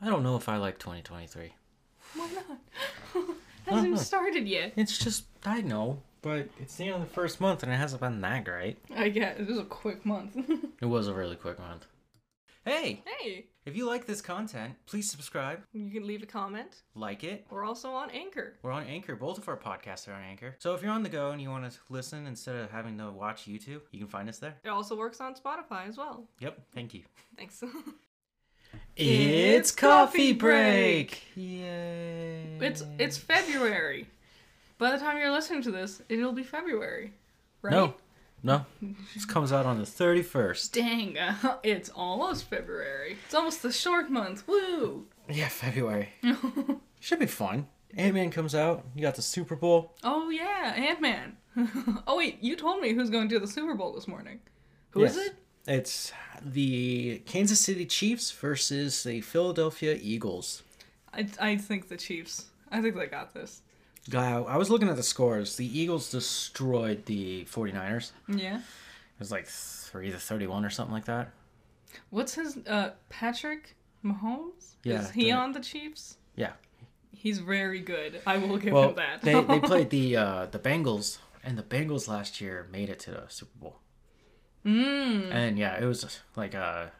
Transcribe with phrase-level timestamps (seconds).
[0.00, 1.52] I don't know if I like 2023.
[2.14, 3.24] Why not?
[3.66, 4.74] It hasn't even started yet.
[4.76, 8.00] It's just I know, but it's the end of the first month and it hasn't
[8.00, 8.78] been that great.
[8.94, 10.36] I get it was a quick month.
[10.80, 11.84] It was a really quick month.
[12.64, 16.82] Hey, hey, if you like this content, please subscribe, you can leave a comment.
[16.94, 17.44] like it.
[17.50, 18.54] We're also on Anchor.
[18.62, 19.16] We're on Anchor.
[19.16, 20.54] Both of our podcasts are on Anchor.
[20.60, 23.10] So if you're on the go and you want to listen instead of having to
[23.10, 24.54] watch YouTube, you can find us there.
[24.62, 26.28] It also works on Spotify as well.
[26.38, 26.60] Yep.
[26.72, 27.02] Thank you.
[27.36, 27.64] Thanks.
[28.96, 31.22] It's coffee break.
[31.34, 32.56] Yay.
[32.60, 34.06] it's it's February.
[34.78, 37.12] By the time you're listening to this, it'll be February,
[37.62, 37.70] right?
[37.72, 37.94] No.
[38.42, 38.66] No.
[39.14, 40.72] This comes out on the 31st.
[40.72, 41.16] Dang,
[41.62, 43.16] it's almost February.
[43.24, 44.46] It's almost the short month.
[44.46, 45.06] Woo!
[45.28, 46.10] Yeah, February.
[47.00, 47.66] Should be fun.
[47.96, 48.84] Ant-Man comes out.
[48.94, 49.94] You got the Super Bowl.
[50.04, 51.36] Oh yeah, Ant Man.
[52.06, 54.40] oh wait, you told me who's going to the Super Bowl this morning.
[54.90, 55.26] Who is Yes.
[55.28, 55.34] it?
[55.66, 56.12] It's
[56.44, 60.62] the Kansas City Chiefs versus the Philadelphia Eagles.
[61.12, 62.46] I, I think the Chiefs.
[62.70, 63.62] I think they got this.
[64.08, 65.56] Guy, I was looking at the scores.
[65.56, 68.12] The Eagles destroyed the 49ers.
[68.28, 68.58] Yeah.
[68.58, 68.62] It
[69.18, 71.30] was like 3 to 31 or something like that.
[72.10, 74.74] What's his uh Patrick Mahomes?
[74.84, 76.18] Yeah, Is he the- on the Chiefs?
[76.36, 76.52] Yeah.
[77.12, 78.20] He's very good.
[78.26, 79.22] I will give Well, him that.
[79.22, 83.10] they, they played the uh, the Bengals, and the Bengals last year made it to
[83.10, 83.78] the Super Bowl.
[84.66, 86.90] Mm, And yeah, it was like a,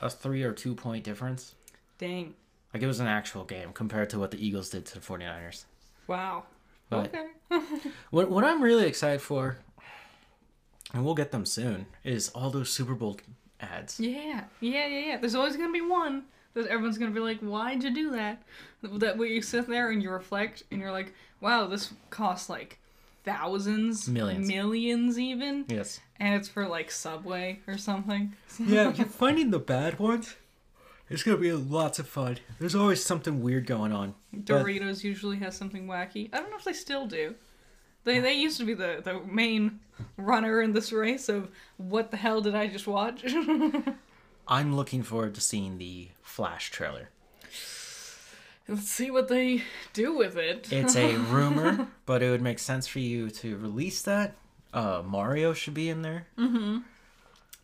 [0.00, 1.54] a three or two point difference.
[1.98, 2.34] dang.
[2.74, 5.64] Like it was an actual game compared to what the Eagles did to the 49ers.
[6.06, 6.44] Wow.
[6.90, 7.26] But- okay.
[8.10, 9.58] What what I'm really excited for,
[10.92, 13.18] and we'll get them soon, is all those Super Bowl
[13.60, 13.98] ads.
[14.00, 14.44] yeah.
[14.60, 15.16] Yeah, yeah, yeah.
[15.18, 18.42] There's always gonna be one that everyone's gonna be like, Why'd you do that?
[18.82, 22.78] That way you sit there and you reflect and you're like, Wow, this costs like
[23.32, 24.48] thousands Millions.
[24.48, 26.00] millions even Yes.
[26.18, 30.34] and it's for like subway or something Yeah, you're finding the bad ones.
[31.10, 32.38] It's gonna be lots of fun.
[32.58, 34.14] There's always something weird going on.
[34.32, 36.28] But- Doritos usually has something wacky.
[36.32, 37.34] I don't know if they still do.
[38.04, 39.80] They they used to be the, the main
[40.16, 43.24] runner in this race of what the hell did I just watch?
[44.48, 47.10] I'm looking forward to seeing the Flash trailer.
[48.68, 49.62] Let's see what they
[49.94, 50.70] do with it.
[50.70, 54.34] It's a rumor, but it would make sense for you to release that.
[54.74, 56.26] Uh, Mario should be in there.
[56.38, 56.78] Mm-hmm.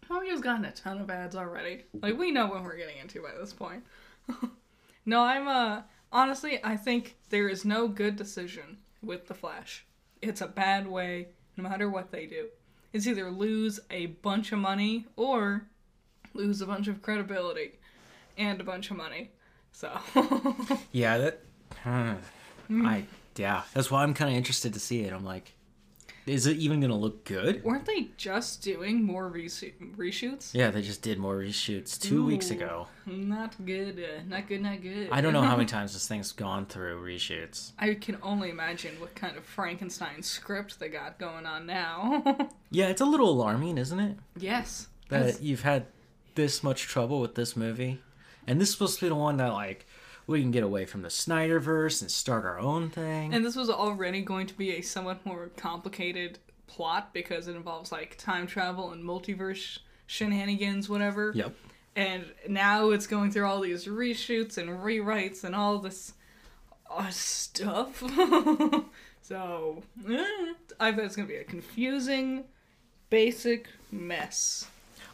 [0.09, 1.85] Mario's gotten a ton of ads already.
[2.01, 3.85] Like we know what we're getting into by this point.
[5.07, 5.83] no, I'm uh
[6.13, 9.85] honestly I think there is no good decision with the Flash.
[10.23, 12.49] It's a bad way no matter what they do.
[12.93, 15.67] It's either lose a bunch of money or
[16.33, 17.73] lose a bunch of credibility
[18.39, 19.31] and a bunch of money.
[19.77, 19.91] So
[20.93, 21.41] Yeah, that.
[21.85, 22.15] uh,
[22.71, 23.05] I
[23.37, 25.13] yeah, that's why I'm kind of interested to see it.
[25.13, 25.53] I'm like,
[26.27, 27.65] is it even gonna look good?
[27.65, 30.55] weren't they just doing more resho- reshoots?
[30.55, 32.87] Yeah, they just did more reshoots two weeks ago.
[33.05, 33.99] Not good.
[33.99, 34.63] Uh, not good.
[34.63, 35.09] Not good.
[35.11, 37.73] I don't know how many times this thing's gone through reshoots.
[37.79, 42.49] I can only imagine what kind of Frankenstein script they got going on now.
[42.71, 44.17] Yeah, it's a little alarming, isn't it?
[44.37, 44.89] yes.
[45.09, 45.87] That That's- you've had
[46.37, 48.01] this much trouble with this movie,
[48.47, 49.87] and this is supposed to be the one that like
[50.27, 53.35] we can get away from the Snyderverse and start our own thing.
[53.35, 57.93] and this was already going to be a somewhat more complicated plot because it involves
[57.93, 61.33] like time travel and multiverse shenanigans, whatever.
[61.35, 61.55] yep.
[61.97, 66.15] And now it's going through all these reshoots and rewrites and all this
[66.91, 68.03] uh, stuff.
[69.23, 72.45] so, eh, I bet it's going to be a confusing,
[73.11, 74.67] basic mess.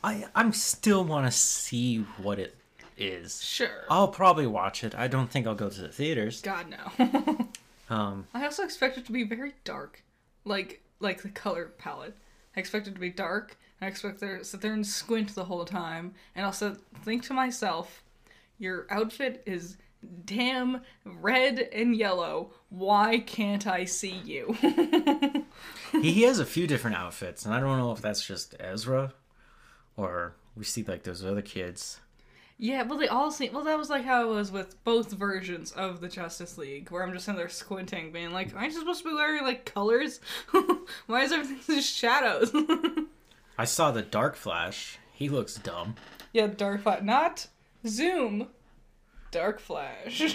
[0.03, 2.57] I I'm still want to see what it
[3.01, 3.43] is.
[3.43, 3.85] Sure.
[3.89, 4.95] I'll probably watch it.
[4.95, 6.41] I don't think I'll go to the theaters.
[6.43, 7.49] God, no.
[7.91, 10.05] Um, I also expect it to be very dark,
[10.45, 12.17] like like the color palette.
[12.57, 13.57] I expect it to be dark.
[13.81, 17.25] and I expect there to sit there and squint the whole time, and also think
[17.25, 18.05] to myself,
[18.59, 19.77] your outfit is
[20.25, 22.53] damn red and yellow.
[22.69, 24.57] Why can't I see you?
[25.93, 29.15] he, he has a few different outfits, and I don't know if that's just Ezra,
[29.97, 31.99] or we see like those other kids.
[32.63, 33.65] Yeah, well they all seem well.
[33.65, 37.13] That was like how it was with both versions of the Justice League, where I'm
[37.15, 40.21] just in there squinting, being like, "Aren't you supposed to be wearing like colors?
[41.07, 42.53] Why is everything just shadows?"
[43.59, 44.99] I saw the Dark Flash.
[45.15, 45.97] He looks dumb.
[46.35, 47.47] Yeah, Dark Flash, not
[47.87, 48.49] Zoom.
[49.31, 50.35] Dark Flash.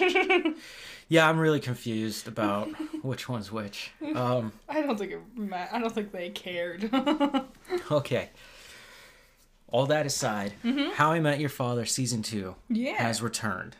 [1.08, 2.66] Yeah, I'm really confused about
[3.04, 3.92] which one's which.
[4.16, 5.20] Um, I don't think it
[5.70, 6.90] I don't think they cared.
[7.92, 8.30] okay.
[9.68, 10.92] All that aside, mm-hmm.
[10.94, 12.94] How I Met Your Father season two yeah.
[12.94, 13.76] has returned.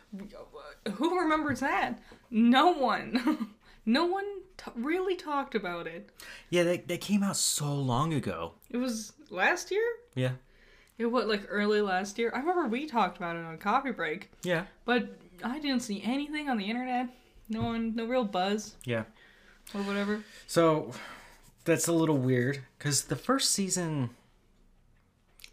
[0.95, 1.99] Who remembers that?
[2.29, 3.53] No one.
[3.85, 4.25] no one
[4.57, 6.09] t- really talked about it.
[6.49, 8.53] Yeah, they, they came out so long ago.
[8.69, 9.85] It was last year.
[10.13, 10.31] Yeah.
[10.97, 12.31] It what like early last year.
[12.33, 14.65] I remember we talked about it on coffee break, Yeah.
[14.83, 15.07] but
[15.43, 17.09] I didn't see anything on the internet.
[17.49, 19.03] No one, no real buzz Yeah.
[19.73, 20.23] or whatever.
[20.47, 20.91] So
[21.65, 24.09] that's a little weird because the first season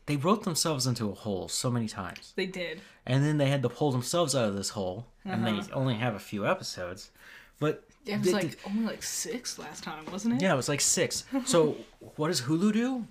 [0.07, 2.81] they wrote themselves into a hole so many times, They did.
[3.07, 5.63] and then they had to pull themselves out of this hole, and Uh-huh.
[5.63, 7.11] they only have a few episodes.
[7.59, 10.43] But It was they- like only like six last time, wasn't it?
[10.43, 11.25] yeah, it was like six.
[11.47, 11.77] So
[12.17, 13.07] what does Hulu do?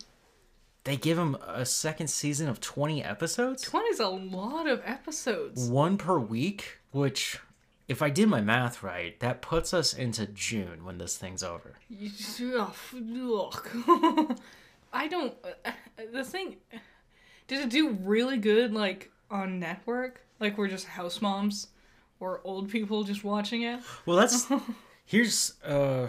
[0.84, 5.68] They give them a second season of twenty episodes, Twenty's a lot of episodes.
[5.70, 7.40] one per week, which.
[7.86, 11.76] If I did my math right, that puts us into June when this thing's over.
[14.94, 15.44] You just- ugh, ugh.
[15.44, 15.56] I don't.
[15.66, 15.72] uh,
[16.12, 16.58] The thing.
[17.48, 20.22] Did it do really good, like, on network?
[20.40, 21.68] Like, we're just house moms
[22.20, 23.80] or old people just watching it?
[24.06, 24.48] Well, that's
[25.06, 26.08] here's uh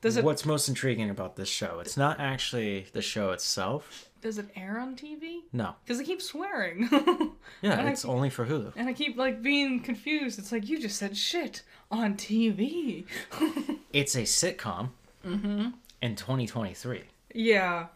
[0.00, 1.80] Does it what's most intriguing about this show.
[1.80, 4.08] It's not actually the show itself.
[4.22, 5.40] does it air on TV?
[5.52, 5.74] No.
[5.84, 6.88] Because I keep swearing.
[7.62, 8.72] Yeah, And it's only for Hulu.
[8.76, 10.38] and I keep, like, being confused.
[10.38, 13.04] It's like, you just said shit on TV.
[13.92, 14.88] It's a sitcom
[15.26, 15.68] Mm-hmm.
[16.02, 17.02] in 2023.
[17.34, 17.86] yeah.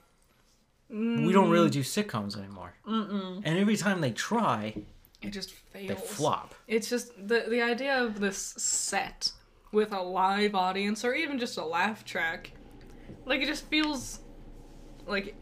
[0.90, 2.74] We don't really do sitcoms anymore.
[2.86, 3.42] Mm-mm.
[3.44, 4.74] And every time they try,
[5.22, 5.88] It just fails.
[5.88, 6.54] they flop.
[6.66, 9.32] It's just the the idea of this set
[9.72, 12.52] with a live audience or even just a laugh track,
[13.26, 14.20] like it just feels
[15.06, 15.34] like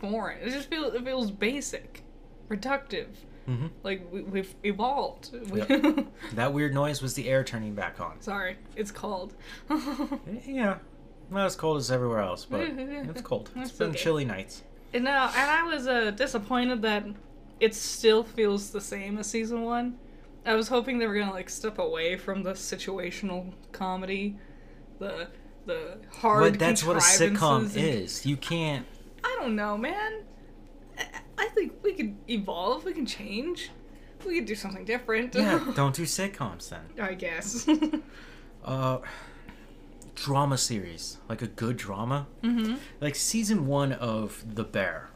[0.00, 0.38] foreign.
[0.40, 2.02] It just feels it feels basic,
[2.48, 3.08] reductive.
[3.46, 3.68] Mhm.
[3.82, 5.30] Like we, we've evolved.
[5.50, 5.60] We-
[6.32, 8.22] That weird noise was the air turning back on.
[8.22, 9.34] Sorry, it's cold.
[10.46, 10.78] Yeah.
[11.30, 13.50] Not as cold as everywhere else, but it's cold.
[13.56, 13.98] It's That's been okay.
[13.98, 14.62] chilly nights.
[15.02, 17.04] Now, and I was uh, disappointed that
[17.60, 19.98] it still feels the same as season one.
[20.46, 24.36] I was hoping they were gonna like step away from the situational comedy,
[24.98, 25.28] the
[25.66, 26.52] the hard.
[26.52, 28.26] But that's what a sitcom is.
[28.26, 28.86] You can't.
[29.24, 30.22] I don't know, man.
[30.98, 31.06] I-
[31.36, 32.84] I think we could evolve.
[32.84, 33.70] We can change.
[34.24, 35.34] We could do something different.
[35.34, 36.84] Yeah, don't do sitcoms then.
[37.00, 37.66] I guess.
[38.64, 38.98] Uh,
[40.14, 45.10] drama series, like a good drama, hmm like season one of The Bear.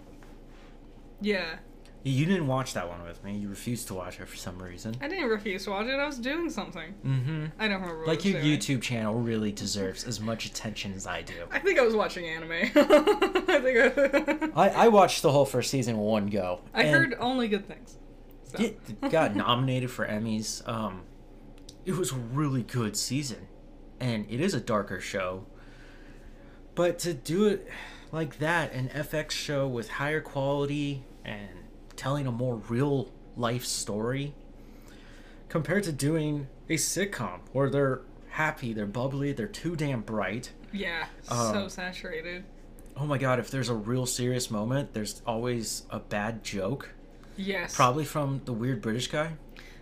[1.20, 1.56] Yeah.
[2.04, 3.36] You didn't watch that one with me.
[3.36, 4.94] You refused to watch it for some reason.
[5.00, 5.94] I didn't refuse to watch it.
[5.98, 6.94] I was doing something.
[7.04, 7.46] Mm-hmm.
[7.58, 7.98] I don't remember.
[7.98, 8.40] What Like your.
[8.40, 11.34] YouTube channel really deserves as much attention as I do.
[11.50, 12.52] I think I was watching anime.
[12.52, 14.68] I think I.
[14.68, 16.60] I, I watched the whole first season one go.
[16.72, 17.98] I heard only good things.
[18.44, 18.62] So.
[18.62, 20.66] it got nominated for Emmys.
[20.68, 21.02] Um,
[21.84, 23.48] it was a really good season,
[24.00, 25.46] and it is a darker show.
[26.74, 27.68] But to do it
[28.12, 31.48] like that, an FX show with higher quality and
[31.96, 34.34] telling a more real life story,
[35.48, 38.00] compared to doing a sitcom where they're
[38.30, 40.52] happy, they're bubbly, they're too damn bright.
[40.72, 42.44] Yeah, Um, so saturated.
[42.96, 46.90] Oh my god, if there's a real serious moment, there's always a bad joke.
[47.36, 47.74] Yes.
[47.74, 49.32] Probably from the weird British guy.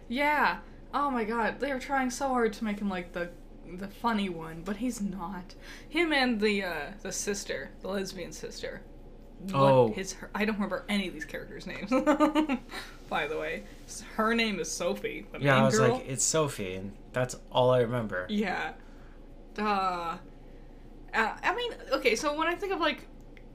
[0.09, 0.59] Yeah.
[0.95, 3.31] Oh my god, they were trying so hard to make him like the
[3.73, 5.55] the funny one, but he's not.
[5.89, 8.83] Him and the uh the sister, the lesbian sister.
[9.41, 9.93] What Oh.
[9.93, 11.91] his her, I don't remember any of these characters' names.
[13.09, 13.65] By the way,
[14.15, 15.27] her name is Sophie.
[15.33, 15.93] The Yeah, I was girl.
[15.95, 18.27] like, it's Sophie, and that's all I remember.
[18.31, 18.73] Yeah.
[19.59, 20.17] Uh,
[21.15, 23.07] uh, I mean, okay, so when I think of like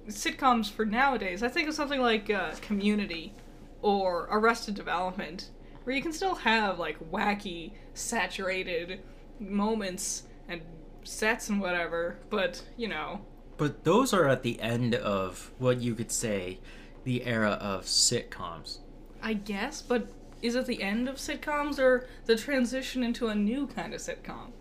[0.08, 3.34] sitcoms for nowadays, I think of something like uh, Community
[3.82, 5.50] or Arrested Development,
[5.84, 9.02] where you can still have like wacky, saturated
[9.42, 10.62] moments and
[11.04, 13.22] sets and whatever, but you know,
[13.58, 16.60] But those are at the end of what you could say
[17.04, 18.78] the era of sitcoms.
[19.22, 20.08] I guess, but
[20.42, 24.52] is it the end of sitcoms or the transition into a new kind of sitcom?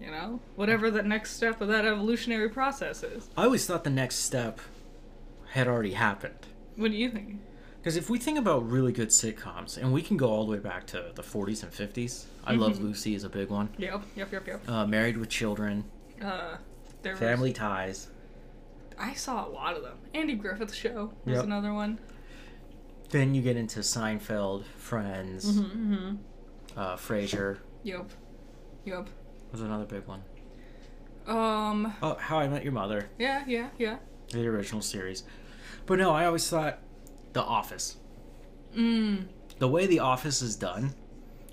[0.00, 3.30] You know, whatever the next step of that evolutionary process is.
[3.36, 4.60] I always thought the next step
[5.52, 6.46] had already happened.
[6.76, 7.40] What do you think?
[7.84, 10.58] Because if we think about really good sitcoms, and we can go all the way
[10.58, 13.68] back to the 40s and 50s, I Love Lucy is a big one.
[13.76, 14.66] Yep, yep, yep, yep.
[14.66, 15.84] Uh, Married with Children,
[16.22, 16.56] Uh,
[17.02, 18.08] there was- Family Ties.
[18.98, 19.98] I saw a lot of them.
[20.14, 21.44] Andy Griffith's Show was Yep.
[21.44, 21.98] another one.
[23.10, 26.16] Then you get into Seinfeld, Friends, Mm-hmm.
[26.78, 28.12] uh, Frasier Yep,
[28.86, 29.10] yep.
[29.52, 30.22] was another big one.
[31.26, 33.98] Um, Oh, How I Met Your Mother, yeah, yeah, yeah.
[34.30, 35.24] the original series.
[35.84, 36.78] But no, I always thought
[37.34, 37.96] The Office.
[38.76, 39.26] Mm,
[39.58, 40.94] The way The Office is done,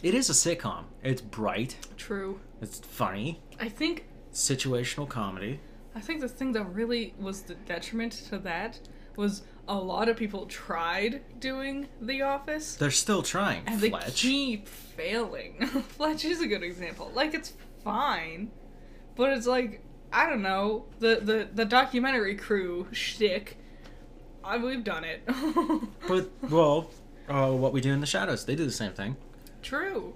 [0.02, 0.86] it is a sitcom.
[1.04, 2.40] It's bright, true.
[2.62, 5.60] it's funny, I think situational comedy.
[5.94, 8.80] I think the thing that really was the detriment to that
[9.18, 13.64] was a lot of people tried doing The Office They're still trying.
[13.68, 15.66] and they keep failing.
[15.98, 17.12] Fletch is a good example.
[17.14, 18.52] Like it's fine,
[19.16, 19.84] but it's like
[20.14, 23.58] I don't know the the the documentary crew shtick
[24.44, 25.22] I, we've done it.
[26.08, 26.90] But well,
[27.30, 29.16] uh, what we do in the shadows, they do the same thing.
[29.62, 30.14] True.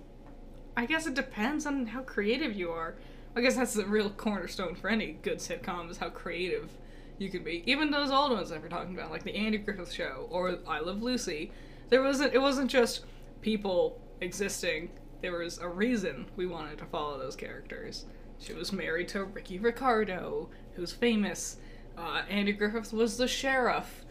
[0.76, 2.96] I guess it depends on how creative you are.
[3.36, 6.70] I guess that's the real cornerstone for any good sitcom is how creative
[7.18, 7.64] you can be.
[7.66, 10.80] Even those old ones that we're talking about, like the Andy Griffith Show or I
[10.80, 11.52] Love Lucy,
[11.90, 12.34] there wasn't.
[12.34, 13.06] It wasn't just
[13.42, 14.90] people existing.
[15.22, 18.06] There was a reason we wanted to follow those characters.
[18.40, 21.58] She was married to Ricky Ricardo, who's famous.
[21.98, 24.05] Uh, Andy Griffith was the sheriff.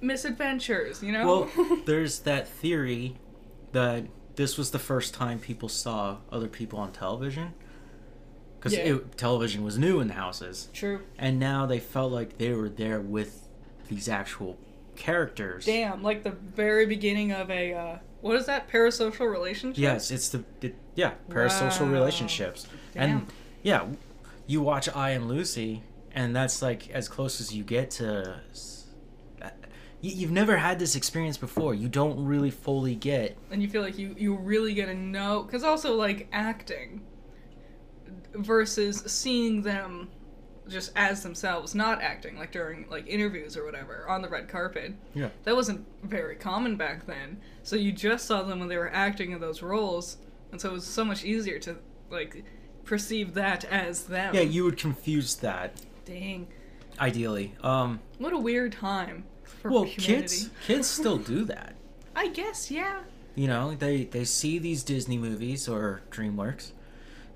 [0.00, 1.26] Misadventures, you know.
[1.56, 3.16] Well, there's that theory
[3.72, 4.04] that
[4.36, 7.54] this was the first time people saw other people on television.
[8.58, 8.98] Because Yeah.
[9.16, 10.68] television was new in the houses.
[10.72, 11.00] True.
[11.18, 13.46] And now they felt like they were there with
[13.88, 14.56] these actual
[14.96, 15.66] characters.
[15.66, 19.78] Damn, like the very beginning of a uh, what is that parasocial relationship?
[19.82, 21.92] Yes, it's the it, yeah parasocial Wow.
[21.92, 23.02] relationships, Damn.
[23.18, 23.26] and
[23.62, 23.86] yeah,
[24.46, 25.82] you watch I and Lucy,
[26.12, 28.40] and that's like as close as you get to.
[30.06, 31.74] You've never had this experience before.
[31.74, 33.38] You don't really fully get.
[33.50, 37.00] and you feel like you you really get to know because also like acting
[38.34, 40.08] versus seeing them
[40.68, 44.92] just as themselves not acting like during like interviews or whatever on the red carpet
[45.14, 45.28] Yeah.
[45.44, 49.32] that wasn't very common back then so you just saw them when they were acting
[49.32, 50.16] in those roles
[50.52, 51.76] and so it was so much easier to
[52.10, 52.44] like
[52.84, 56.48] perceive that as them Yeah, you would confuse that dang
[56.98, 57.54] ideally.
[57.62, 59.24] Um, what a weird time
[59.64, 61.74] for well, humanity kids kids still do that.
[62.16, 63.00] i guess yeah
[63.34, 66.70] You know, they they see these Disney movies or DreamWorks,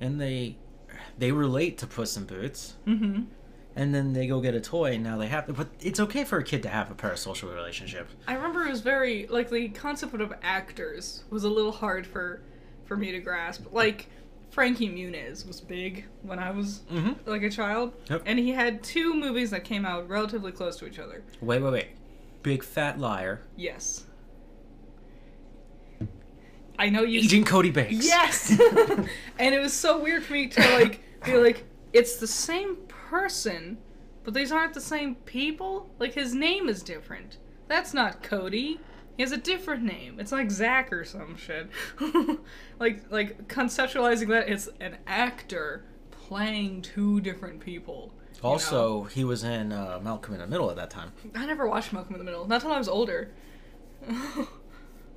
[0.01, 0.57] and they
[1.19, 2.75] they relate to Puss in Boots.
[2.87, 3.23] mm-hmm
[3.77, 6.39] and then they go get a toy and now they have but it's okay for
[6.39, 10.15] a kid to have a parasocial relationship I remember it was very like the concept
[10.21, 12.43] of actors was a little hard for
[12.89, 13.67] for me to grasp.
[13.73, 14.09] Like
[14.51, 17.13] Frankie Muniz was big when I was mm-hmm.
[17.31, 18.23] like a child, Yep.
[18.25, 21.23] and he had two movies that came out relatively close to each other.
[21.41, 21.89] wait wait wait
[22.43, 24.05] big fat liar Yes.
[26.79, 28.51] I know you agent cody banks Yes.
[29.39, 33.79] and it was so weird for me to like be like it's the same person,
[34.25, 35.89] but these aren't the same people.
[35.99, 37.39] Like his name is different.
[37.67, 38.81] That's not Cody.
[39.17, 40.21] He has a different name.
[40.21, 41.69] It's like Zach or some shit.
[42.79, 48.13] like like conceptualizing that it's an actor playing two different people.
[48.39, 48.53] You know?
[48.53, 51.93] also he was in uh, malcolm in the middle at that time I never watched
[51.93, 52.47] Malcolm in the Middle.
[52.47, 53.31] Not till I was older.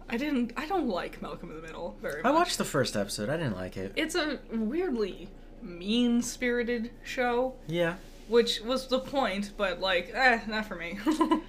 [0.10, 0.52] I didn't.
[0.58, 2.30] I don't like Malcolm in the Middle very much.
[2.30, 5.30] i watched the first episode i didn't like it It's a weirdly
[5.62, 7.96] mean spirited show, yeah
[8.28, 11.00] which was the point, but like, eh, not for me.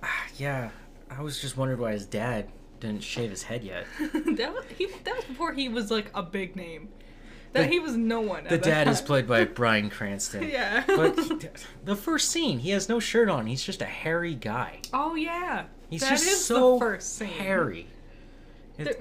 [0.00, 0.70] Ah, yeah
[1.10, 4.86] i was just wondering why his dad didn't shave his head yet that was he.
[5.02, 6.88] That was before he was like a big name.
[7.52, 8.44] That The- he was no one.
[8.48, 10.84] the dad is played by bryan cranston Yeah.
[10.86, 11.48] but he-
[11.84, 15.64] the first scene he has no shirt on he's just a hairy guy oh yeah.
[15.90, 17.28] he's That just is so the first scene.
[17.28, 17.86] hairy
[18.78, 18.96] It-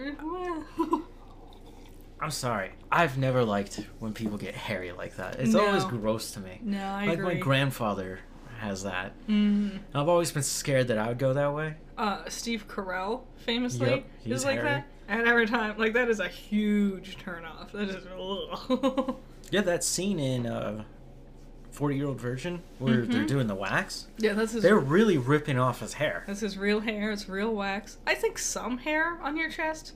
[2.19, 2.71] I'm sorry.
[2.91, 5.35] I've never liked when people get hairy like that.
[5.39, 5.67] It's No.
[5.67, 6.59] always gross to me.
[6.63, 7.35] no, I like agree.
[7.35, 8.21] my grandfather
[8.59, 9.13] has that.
[9.27, 9.79] Mm.
[9.93, 11.75] I've always been scared that I would go that way.
[11.95, 14.65] uh, Steve Carell famously Yep, is like hairy.
[14.67, 14.87] that.
[15.07, 17.71] And every time, like that is a huge turnoff.
[17.71, 19.15] That is.
[19.49, 20.83] Yeah, that scene in uh,
[21.71, 23.27] 40 Year Old Virgin where they're Mhm.
[23.27, 24.61] doing the wax, yeah, that's his.
[24.61, 26.25] they're really ripping off his hair.
[26.27, 27.11] That's his real hair.
[27.11, 27.97] It's real wax.
[28.05, 29.93] I think some hair on your chest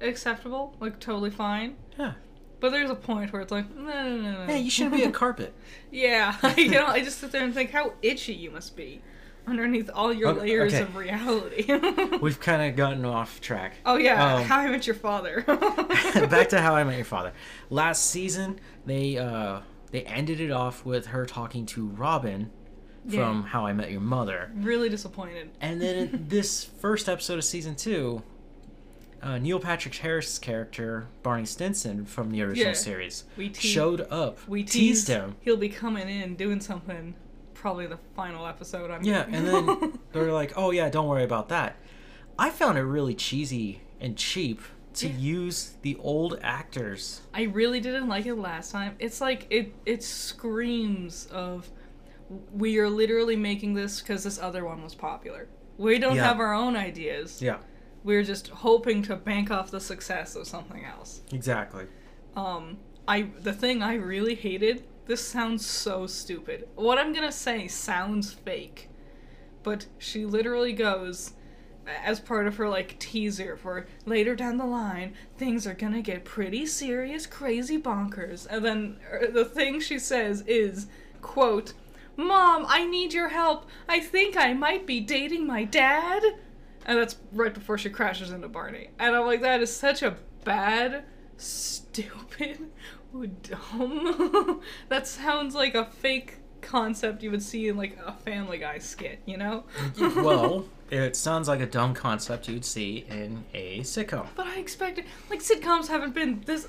[0.00, 1.74] acceptable, like totally fine.
[1.98, 2.12] Yeah.
[2.60, 4.46] But there's a point where it's like, no, no, no, no.
[4.46, 5.52] Hey, you shouldn't be a carpet.
[5.90, 9.02] yeah, you know, I just sit there and think how itchy you must be
[9.46, 10.82] underneath all your Okay, layers okay.
[10.82, 12.16] of reality.
[12.22, 13.74] We've kind of gotten off track.
[13.86, 15.42] oh yeah, Um, How I Met Your Father.
[15.46, 17.32] Back to How I Met Your Father.
[17.70, 22.50] Last season, they uh, they ended it off with her talking to Robin
[23.06, 23.20] Yeah.
[23.20, 24.50] from How I Met Your Mother.
[24.54, 25.50] really disappointed.
[25.60, 28.22] And then in this first episode of season two,
[29.22, 32.72] uh, Neil Patrick Harris' character Barney Stinson from the original Yeah.
[32.74, 34.38] series We te- showed up.
[34.48, 35.36] We teased teased him.
[35.42, 37.14] He'll be coming in doing something.
[37.62, 38.90] Probably the final episode.
[38.90, 41.76] I'm Yeah, and then they're like, "Oh yeah, don't worry about that."
[42.36, 44.60] I found it really cheesy and cheap
[44.94, 45.16] to Yeah.
[45.16, 47.22] use the old actors.
[47.32, 48.96] I really didn't like it last time.
[48.98, 51.70] It's like it it screams of
[52.52, 55.46] we are literally making this because this other one was popular.
[55.78, 56.24] We don't Yeah.
[56.26, 57.40] have our own ideas.
[57.40, 57.58] Yeah,
[58.02, 61.22] We're just hoping to bank off the success of something else.
[61.32, 61.86] exactly.
[62.34, 64.82] Um, I the thing I really hated.
[65.06, 66.68] This sounds so stupid.
[66.74, 68.88] What I'm gonna say sounds fake,
[69.62, 71.32] but she literally goes
[72.04, 76.24] as part of her like teaser for later down the line things are gonna get
[76.24, 80.86] pretty serious crazy bonkers and then er, the thing she says is
[81.22, 81.72] quote
[82.16, 83.66] Mom, I need your help.
[83.88, 86.22] I think I might be dating my dad.
[86.84, 88.90] And that's right before she crashes into Barney.
[88.98, 91.04] And I'm like, that is such a bad,
[91.36, 92.70] stupid,
[93.42, 94.60] dumb.
[94.88, 99.20] that sounds like a fake concept you would see in like a Family Guy skit,
[99.26, 99.64] you know?
[99.98, 104.26] well, it sounds like a dumb concept you'd see in a sitcom.
[104.34, 106.68] But I expected, like, sitcoms haven't been this.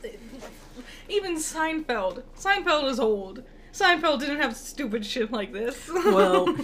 [1.09, 2.23] Even Seinfeld.
[2.37, 3.43] Seinfeld is old.
[3.73, 5.89] Seinfeld didn't have stupid shit like this.
[6.05, 6.55] Well,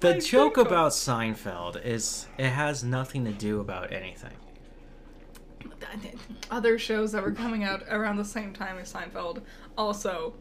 [0.00, 4.32] the joke about Seinfeld is it has nothing to do about anything.
[6.50, 9.42] Other shows that were coming out around the same time as Seinfeld
[9.76, 10.34] also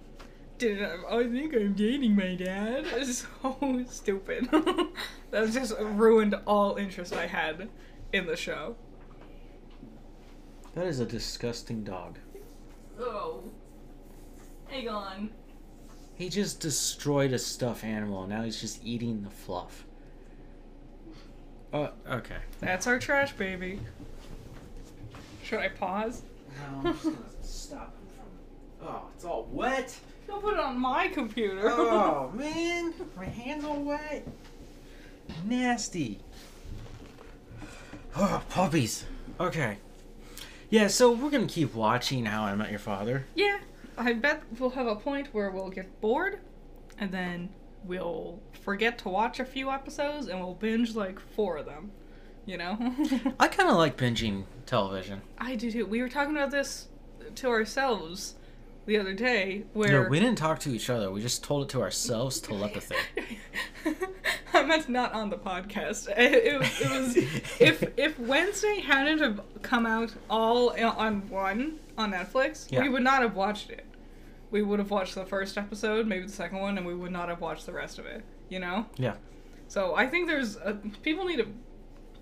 [0.57, 2.85] didn't have, I think I'm dating my dad.
[2.87, 4.49] It's so stupid.
[5.31, 7.69] that just ruined all interest I had
[8.11, 8.75] in the show.
[10.75, 12.17] That is a disgusting dog.
[12.99, 13.43] Oh.
[14.67, 15.29] Hang on.
[16.15, 18.27] He just destroyed a stuffed animal.
[18.27, 19.85] Now he's just eating the fluff.
[21.73, 22.37] Oh, okay.
[22.59, 23.79] That's our trash baby.
[25.53, 26.23] Should I pause?
[26.57, 28.87] No, I'm just gonna stop him from.
[28.87, 29.95] Oh, it's all wet.
[30.25, 31.69] Don't put it on my computer.
[31.69, 34.27] Oh man, my hands all wet.
[35.45, 36.19] Nasty.
[38.15, 39.05] Oh, puppies.
[39.39, 39.77] Okay.
[40.69, 43.25] Yeah, so we're gonna keep watching How I Met Your Father.
[43.35, 43.59] Yeah,
[43.95, 46.39] I bet we'll have a point where we'll get bored,
[46.97, 47.49] and then
[47.83, 51.91] we'll forget to watch a few episodes, and we'll binge like four of them.
[52.45, 52.77] You know?
[53.39, 55.21] I kind of like binging television.
[55.37, 55.85] I do too.
[55.85, 56.87] We were talking about this
[57.35, 58.35] to ourselves
[58.85, 61.09] the other day, where No, we didn't talk to each other.
[61.09, 62.95] We just told it to ourselves telepathy.
[64.53, 66.07] I meant not on the podcast.
[66.17, 67.17] It, it was, it was
[67.61, 72.81] if if Wednesday hadn't have come out all on one on Netflix, Yeah.
[72.81, 73.85] we would not have watched it.
[74.51, 77.29] We would have watched the first episode, maybe the second one, and we would not
[77.29, 78.23] have watched the rest of it.
[78.49, 78.85] You know.
[78.97, 79.15] Yeah.
[79.67, 81.47] So I think there's a, people need to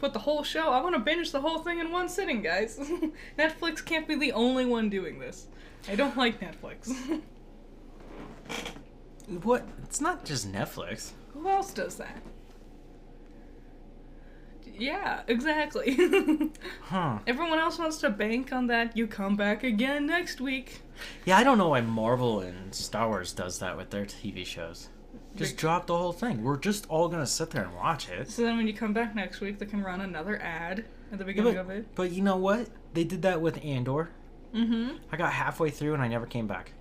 [0.01, 0.71] put the whole show.
[0.71, 2.77] I want to binge the whole thing in one sitting, guys.
[3.37, 5.47] Netflix can't be the only one doing this.
[5.87, 6.91] I don't like Netflix.
[9.43, 9.65] What?
[9.83, 11.11] It's not just Netflix.
[11.31, 12.21] Who else does that?
[14.77, 15.97] Yeah, exactly.
[16.81, 17.19] Huh.
[17.25, 18.97] Everyone else wants to bank on that.
[18.97, 20.81] You come back again next week.
[21.23, 24.89] Yeah, I don't know why Marvel and Star Wars does that with their TV shows.
[25.35, 26.43] Just drop the whole thing.
[26.43, 28.29] We're just all gonna sit there and watch it.
[28.29, 31.25] So then when you come back next week, they can run another ad at the
[31.25, 31.95] beginning but, of it.
[31.95, 32.67] but you know what?
[32.93, 34.09] They did that with Andor.
[34.53, 34.97] Mm-hmm.
[35.11, 36.73] I got halfway through and I never came back.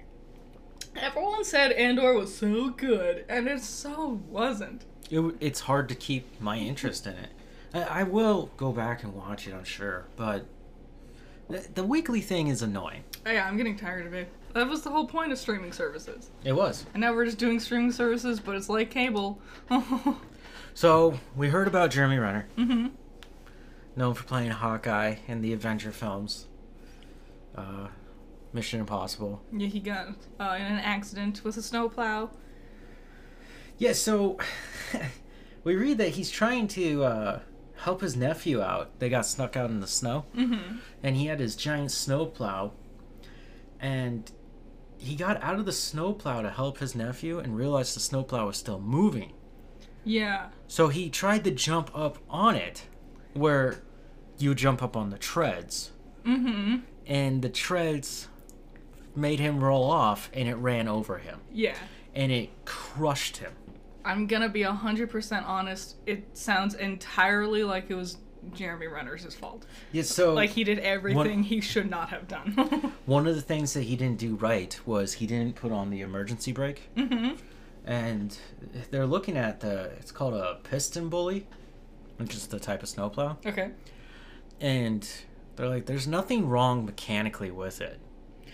[0.97, 4.85] Everyone said Andor was so good, and it so wasn't.
[5.09, 7.31] It, it's hard to keep my interest in it.
[7.73, 10.47] I, I will go back and watch it, I'm sure, but
[11.49, 13.05] the, the weekly thing is annoying.
[13.25, 14.29] Oh, yeah, I'm getting tired of it.
[14.55, 16.31] That was the whole point of streaming services.
[16.45, 16.87] It was.
[16.95, 19.41] And now we're just doing streaming services, but it's like cable.
[20.73, 22.87] So we heard about Jeremy Renner, mm-hmm.
[23.97, 26.47] known for playing Hawkeye in the Avenger films,
[27.57, 27.89] uh,
[28.53, 29.43] Mission Impossible.
[29.53, 30.09] Yeah, he got
[30.39, 32.31] uh, in an accident with a snowplow.
[33.79, 34.39] Yeah, so
[35.65, 37.41] we read that he's trying to uh,
[37.79, 38.99] help his nephew out.
[39.01, 40.77] They got stuck out in the snow, Mm-hmm.
[41.03, 42.73] and he had his giant snowplow,
[43.81, 44.31] and
[45.01, 48.57] he got out of the snowplow to help his nephew and realized the snowplow was
[48.57, 49.33] still moving.
[50.05, 50.49] Yeah.
[50.69, 52.87] So he tried to jump up on it,
[53.35, 53.83] where
[54.39, 55.93] you jump up on the treads,
[56.25, 56.77] Mm-hmm.
[57.07, 58.29] and the treads
[59.17, 61.77] made him roll off, and it ran over him, Yeah.
[62.15, 63.53] and it crushed him.
[64.05, 65.97] I'm gonna be 100% honest.
[66.07, 68.19] It sounds entirely like it was
[68.55, 69.67] Jeremy Renner's his fault.
[69.93, 72.93] Yeah, so Like he did everything he should not have done.
[73.07, 76.01] One of the things that he didn't do right was he didn't put on the
[76.01, 76.91] emergency brake.
[76.97, 77.37] mm-hmm.
[77.85, 78.37] And
[78.91, 81.45] they're looking at the, it's called a PistenBully,
[82.19, 83.39] which is the type of snowplow.
[83.45, 83.71] Okay.
[84.61, 85.09] And
[85.57, 87.99] they're like, there's nothing wrong mechanically with it.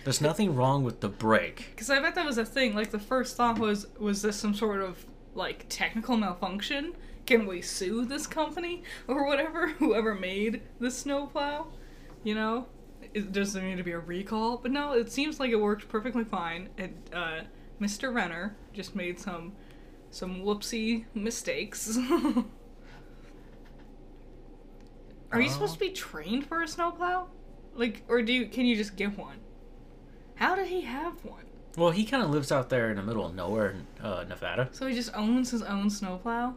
[0.04, 1.70] There's nothing wrong with the brake.
[1.70, 2.74] Because I bet that was a thing.
[2.74, 6.94] Like the first thought was, was this some sort of like technical malfunction?
[7.26, 9.68] Can we sue this company or whatever?
[9.78, 11.66] Whoever made the snowplow,
[12.22, 12.66] you know?
[13.12, 14.58] Is, does there need to be a recall?
[14.58, 16.68] But no, it seems like it worked perfectly fine.
[16.78, 17.40] And uh,
[17.80, 18.14] Mr.
[18.14, 19.52] Renner just made some
[20.10, 21.98] some whoopsie mistakes.
[25.32, 27.26] Are you supposed to be trained for a snowplow?
[27.74, 29.38] Like, or do you, can you just get one?
[30.36, 31.44] How did he have one?
[31.76, 34.68] Well, he kind of lives out there in the middle of nowhere in uh, Nevada.
[34.72, 36.54] So he just owns his own snowplow?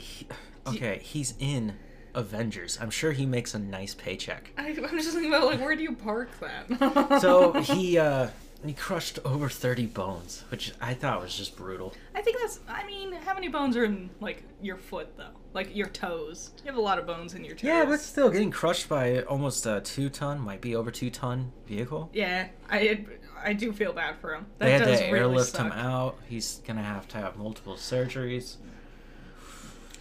[0.00, 0.26] He,
[0.66, 1.74] okay, he's in
[2.14, 2.78] Avengers.
[2.80, 4.50] I'm sure he makes a nice paycheck.
[4.56, 7.20] I, I'm just thinking about like where do you park that?
[7.20, 8.28] So he uh,
[8.64, 11.94] he crushed over 30 bones, which I thought was just brutal.
[12.14, 12.60] I think that's.
[12.68, 15.30] I mean, how many bones are in like your foot though?
[15.54, 16.50] Like your toes.
[16.58, 17.64] You have a lot of bones in your toes.
[17.64, 21.52] Yeah, but still getting crushed by almost a two ton, might be over two ton
[21.66, 22.10] vehicle.
[22.12, 23.06] Yeah, I
[23.42, 24.46] I do feel bad for him.
[24.58, 25.66] That they had does to really airlift suck.
[25.66, 26.18] him out.
[26.28, 28.56] He's gonna have to have multiple surgeries.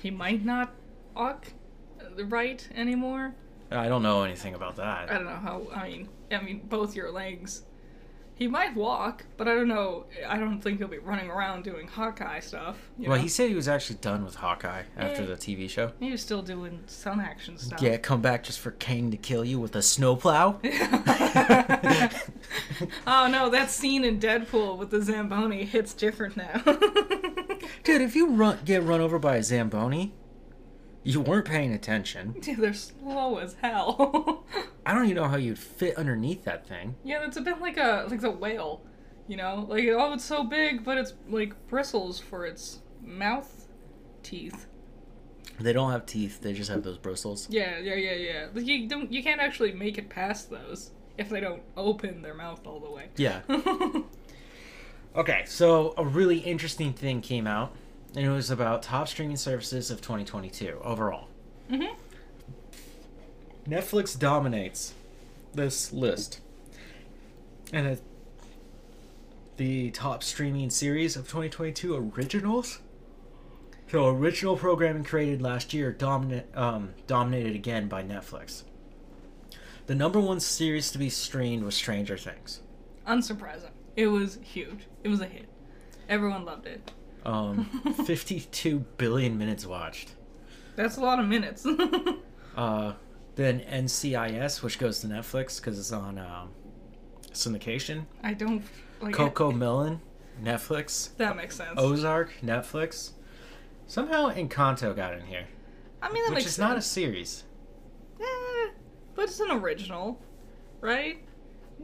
[0.01, 0.73] He might not
[1.15, 1.47] walk
[2.17, 3.35] right anymore.
[3.71, 5.11] I don't know anything about that.
[5.11, 5.67] I don't know how.
[5.73, 7.63] I mean, I mean both your legs.
[8.33, 10.05] He might walk, but I don't know.
[10.25, 12.77] I don't think he'll be running around doing Hawkeye stuff.
[12.97, 13.21] Well, know?
[13.21, 15.25] he said he was actually done with Hawkeye after Eh.
[15.25, 15.91] the TV show.
[15.99, 17.81] he was still doing some action stuff.
[17.81, 20.57] Yeah, come back just for Kane to kill you with a snowplow.
[23.05, 26.61] oh no, that scene in Deadpool with the Zamboni hits different now.
[27.83, 30.13] Dude, if you run get run over by a Zamboni,
[31.03, 32.31] you weren't paying attention.
[32.41, 34.45] Dude, they're slow as hell.
[34.85, 36.95] I don't even know how you'd fit underneath that thing.
[37.03, 38.81] yeah, it's a bit like a like the whale,
[39.27, 43.67] you know, like oh, it's so big, but it's like bristles for its mouth
[44.23, 44.65] teeth.
[45.59, 47.47] They don't have teeth; they just have those bristles.
[47.49, 48.47] Yeah, yeah, yeah, yeah.
[48.53, 52.33] Like, you don't, you can't actually make it past those if they don't open their
[52.33, 53.09] mouth all the way.
[53.17, 53.41] Yeah.
[55.15, 57.73] Okay, so a really interesting thing came out,
[58.15, 61.27] and it was about top streaming services of 2022 overall.
[61.69, 61.95] Mhm.
[63.67, 64.93] Netflix dominates
[65.53, 66.39] this list,
[67.73, 68.01] and it,
[69.57, 72.79] the top streaming series of 2022 originals.
[73.91, 78.63] So original programming created last year dominate, um, dominated again by Netflix.
[79.87, 82.61] The number one series to be streamed was Stranger Things.
[83.07, 83.71] Unsurprising.
[83.95, 84.87] It was huge.
[85.03, 85.47] It was a hit.
[86.07, 86.91] Everyone loved it.
[87.25, 87.65] Um,
[88.05, 90.15] 52 billion minutes watched.
[90.75, 91.65] That's a lot of minutes.
[92.57, 92.93] Uh,
[93.35, 96.49] then NCIS, which goes to Netflix because it's on um,
[97.31, 98.05] syndication.
[98.21, 98.63] I don't
[98.99, 100.01] like Coco Melon,
[100.43, 101.15] Netflix.
[101.15, 101.77] That makes sense.
[101.77, 103.11] Ozark, Netflix.
[103.87, 105.45] Somehow Encanto got in here,
[106.01, 107.45] I mean, that which makes is not a series.
[108.19, 108.69] Eh,
[109.15, 110.19] but it's an original,
[110.81, 111.23] right?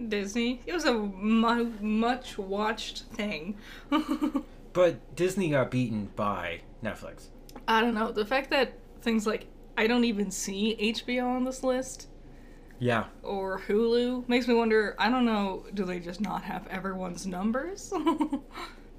[0.08, 0.62] Disney.
[0.65, 3.58] It was a mu- much watched thing.
[4.73, 7.27] But Disney got beaten by Netflix.
[7.65, 8.12] I don't know.
[8.12, 12.10] The fact that things like I don't even see HBO on this list
[12.77, 13.05] Yeah.
[13.23, 14.93] or Hulu makes me wonder.
[14.99, 15.65] I don't know.
[15.73, 17.93] Do they just not have everyone's numbers?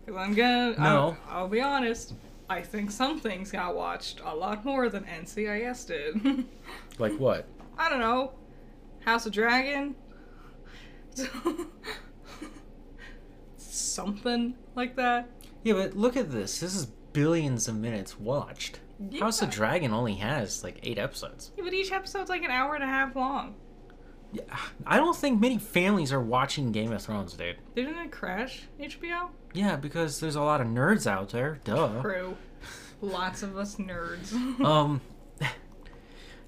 [0.06, 0.70] Because I'm gonna.
[0.78, 1.16] No.
[1.28, 2.14] I'll, I'll be honest.
[2.48, 6.44] I think some things got watched a lot more than NCIS did.
[6.98, 7.46] Like what?
[7.76, 8.32] I don't know.
[9.00, 9.94] House of Dragon.
[13.56, 15.28] Something like that.
[15.64, 16.60] Yeah, but look at this.
[16.60, 18.80] This is billions of minutes watched.
[19.20, 21.52] House of Dragon only has like eight episodes.
[21.56, 23.54] Yeah, but each episode's like an hour and a half long.
[24.32, 24.42] Yeah,
[24.86, 27.56] I don't think many families are watching Game of Thrones, dude.
[27.74, 29.30] Didn't it crash HBO?
[29.54, 31.60] Yeah, because there's a lot of nerds out there.
[31.64, 32.02] Duh.
[32.02, 32.36] True.
[33.00, 34.32] Lots of us nerds.
[34.64, 35.00] Um.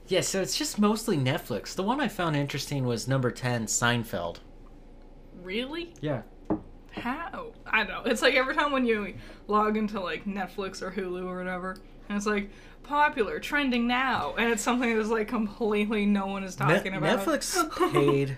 [0.07, 1.75] Yeah, so it's just mostly Netflix.
[1.75, 4.39] The one I found interesting was number ten, Seinfeld.
[5.49, 5.95] Really?
[6.03, 6.23] Yeah.
[6.91, 7.53] How?
[7.67, 8.11] I don't know.
[8.11, 9.15] It's like every time when you
[9.47, 11.77] log into like Netflix or Hulu or whatever,
[12.09, 12.51] and it's like
[12.83, 17.21] popular, trending now, and it's something that's like completely no one is talking about.
[17.21, 18.37] Netflix paid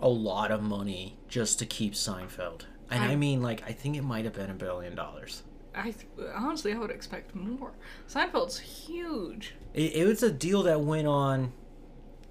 [0.00, 3.96] a lot of money just to keep Seinfeld, and I, I- mean, like, I think
[3.96, 5.42] it might have been a billion dollars.
[5.76, 7.72] I th- honestly, I would expect more.
[8.08, 9.54] Seinfeld's huge.
[9.74, 11.52] It, it was a deal that went on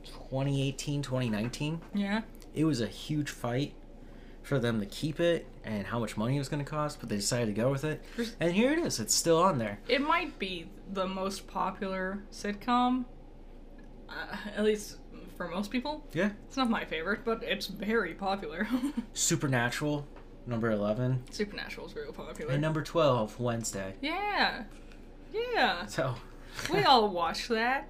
[0.06, 1.82] 2018, 2019.
[1.94, 2.22] Yeah.
[2.54, 3.74] It was a huge fight
[4.44, 7.08] for them to keep it and how much money it was going to cost, but
[7.10, 8.04] they decided to go with it.
[8.40, 9.00] And here it is.
[9.00, 9.80] It's still on there.
[9.88, 13.06] It might be the most popular sitcom,
[14.10, 14.98] uh, at least
[15.38, 16.06] for most people.
[16.14, 16.32] Yeah.
[16.48, 18.68] It's not my favorite, but it's very popular.
[19.14, 20.06] Supernatural,
[20.46, 21.24] number 11.
[21.32, 22.52] Supernatural is real popular.
[22.52, 23.94] And number 12, Wednesday.
[24.02, 24.64] yeah.
[25.34, 25.86] Yeah.
[25.88, 26.16] So,
[26.72, 27.88] We all watch that,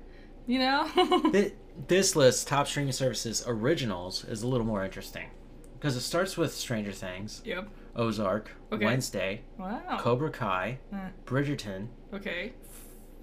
[0.47, 0.87] you know?
[1.31, 1.53] thi-
[1.87, 5.29] this list, top streaming services originals, is a little more interesting.
[5.73, 7.67] Because it starts with Stranger Things, yep.
[7.95, 8.85] Ozark, Okay.
[8.85, 9.97] Wednesday, Wow.
[9.99, 12.53] Cobra Kai, Uh, Bridgerton, okay.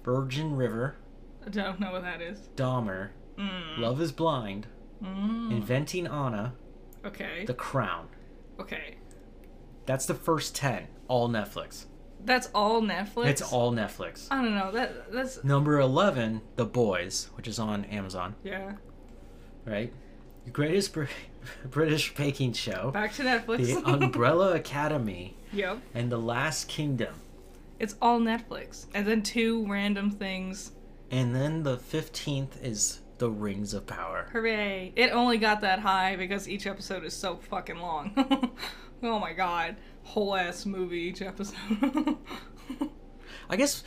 [0.03, 0.95] Virgin River,
[1.45, 2.49] I don't know what that is.
[2.55, 3.79] Dahmer, Mm.
[3.79, 4.67] Love is Blind,
[5.01, 5.51] Mm.
[5.51, 6.53] Inventing Anna,
[7.03, 7.45] Okay.
[7.45, 8.07] The Crown.
[8.59, 8.97] Okay.
[9.87, 11.85] That's the first 10, all Netflix.
[12.25, 13.27] That's all Netflix?
[13.27, 14.27] It's all Netflix.
[14.31, 14.71] I don't know.
[14.71, 15.43] That That's.
[15.43, 18.73] Number 11, The Boys, which is on Amazon, Yeah.
[19.65, 19.91] right?
[20.45, 21.05] The greatest Br-
[21.69, 23.65] British baking show, Back to Netflix.
[23.83, 25.79] The Umbrella Academy, yep.
[25.93, 27.15] and The Last Kingdom.
[27.79, 28.85] It's all Netflix.
[28.93, 30.71] And then two random things.
[31.09, 34.29] And then the 15th is the Rings of Power.
[34.31, 34.93] Hooray!
[34.95, 38.13] It only got that high because each episode is so fucking long.
[39.03, 39.75] oh my god.
[40.11, 41.55] Whole ass movie each episode.
[43.49, 43.81] I guess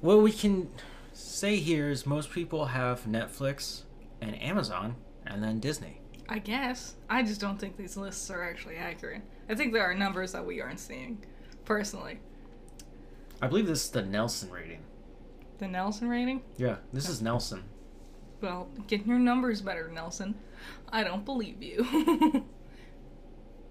[0.00, 0.70] what we can
[1.12, 3.82] say here is most people have Netflix
[4.20, 4.94] and Amazon
[5.26, 6.00] and then Disney.
[6.28, 6.94] I guess.
[7.10, 9.22] I just don't think these lists are actually accurate.
[9.48, 11.24] I think there are numbers that we aren't seeing,
[11.64, 12.20] personally.
[13.42, 14.82] I believe this is the Nelson rating.
[15.58, 16.42] The Nelson rating?
[16.56, 17.64] Yeah, this is Nelson.
[18.40, 20.36] Well, get your numbers better, Nelson.
[20.92, 22.44] I don't believe you.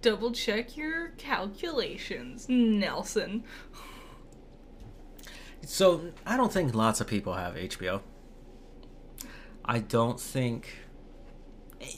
[0.03, 3.45] Double check your calculations, Nelson.
[5.65, 8.01] So, I don't think lots of people have HBO.
[9.63, 10.67] I don't think.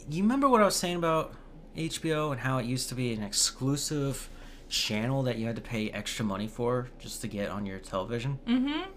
[0.07, 1.33] You remember what I was saying about
[1.75, 4.29] HBO and how it used to be an exclusive
[4.69, 8.37] channel that you had to pay extra money for just to get on your television?
[8.45, 8.91] Mm-hmm.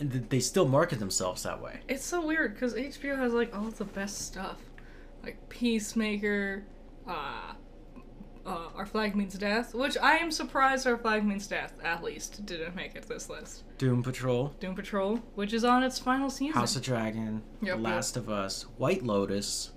[0.00, 1.78] And they still market themselves that way.
[1.86, 4.58] It's so weird because HBO has like all the best stuff,
[5.22, 6.64] like Peacemaker,
[7.06, 7.52] uh,
[8.46, 12.44] uh, Our Flag Means Death, which I am surprised Our Flag Means Death at least
[12.46, 13.64] didn't make it this list.
[13.78, 16.54] Doom Patrol, Doom Patrol, which is on its final season.
[16.54, 19.72] House of Dragon, Yep, Last of Us, White Lotus.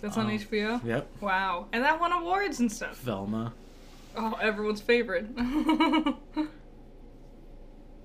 [0.00, 0.84] That's on um, HBO.
[0.84, 1.08] Yep.
[1.20, 2.98] Wow, and that won awards and stuff.
[2.98, 3.52] Velma.
[4.16, 5.26] Oh, everyone's favorite.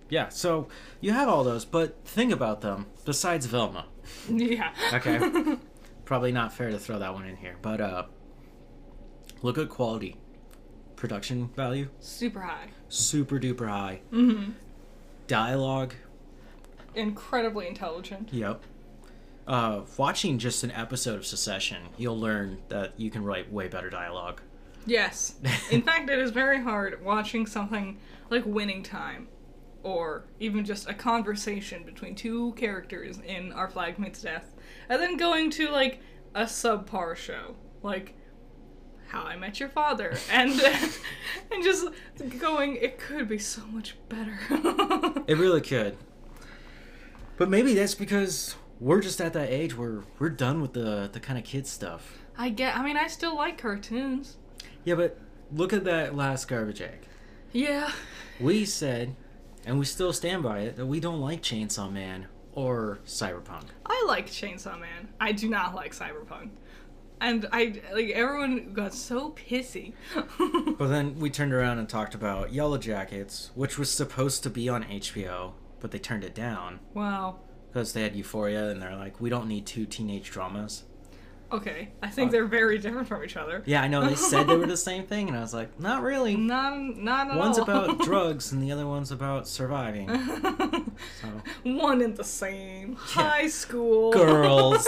[0.10, 0.68] Yeah, so
[1.02, 3.86] you have all those, but think about them besides Velma.
[4.30, 4.72] yeah.
[4.94, 5.58] Okay.
[6.06, 8.04] Probably not fair to throw that one in here, but uh
[9.44, 10.16] look at quality.
[10.96, 12.70] Production value, Super high.
[12.88, 14.00] super duper high.
[14.12, 14.52] Mm-hmm.
[15.28, 15.94] Dialogue,
[16.96, 18.30] Incredibly intelligent.
[18.32, 18.62] yep.
[19.46, 23.90] Uh watching just an episode of Succession, you'll learn that you can write way better
[23.90, 24.42] dialogue.
[24.86, 25.36] Yes.
[25.72, 29.28] In fact, it is very hard watching something like Winning Time
[29.82, 34.54] or even just a conversation between two characters in Our Flag Means Death
[34.88, 36.00] and then going to like
[36.36, 38.16] a subpar show like
[39.14, 40.52] How I Met Your Father and
[41.52, 41.88] and just
[42.40, 44.40] going it could be so much better.
[45.28, 45.96] It really could.
[47.38, 51.20] But maybe that's because we're just at that age where we're done with the the
[51.20, 52.18] kind of kid stuff.
[52.38, 54.38] I get I mean I still like cartoons.
[54.84, 55.20] Yeah, but
[55.52, 57.08] look at that last garbage egg.
[57.52, 57.92] Yeah.
[58.40, 59.16] We said,
[59.64, 63.66] and we still stand by it, that we don't like Chainsaw Man or Cyberpunk.
[63.86, 65.10] I like Chainsaw Man.
[65.20, 66.50] I do not like Cyberpunk.
[67.24, 69.94] And I like everyone got so pissy.
[70.78, 74.68] But then we turned around and talked about Yellow Jackets, which was supposed to be
[74.68, 77.40] on HBO, but they turned it down wow.
[77.72, 80.84] because they had Euphoria, and they're like, we don't need two teenage dramas.
[81.52, 81.90] Okay.
[82.02, 83.62] I think Uh, they're very different from each other.
[83.68, 86.02] Yeah, I know they said they were the same thing, and I was like, not
[86.02, 86.36] really.
[86.36, 87.64] Not not at One's all.
[87.70, 90.10] about drugs, and the other one's about surviving.
[91.22, 91.28] So,
[91.64, 92.96] One and the same.
[92.96, 94.12] High school.
[94.12, 94.86] Girls.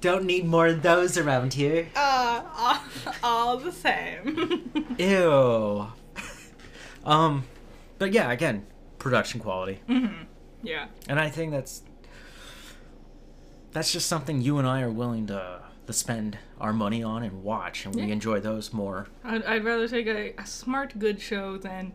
[0.00, 1.88] Don't need more of those around here.
[1.96, 2.80] uh, all,
[3.22, 4.70] all the same.
[4.98, 5.86] Ew.
[7.04, 7.44] um,
[7.98, 8.66] but yeah, again,
[8.98, 10.26] production quality, Mhm.
[10.62, 10.86] Yeah.
[11.08, 11.82] and I think that's
[13.72, 17.42] that's just something you and I are willing to to spend our money on and
[17.42, 18.08] watch, and we Yeah.
[18.14, 19.08] enjoy those more.
[19.22, 21.92] I'd, I'd rather take a, a smart, good show than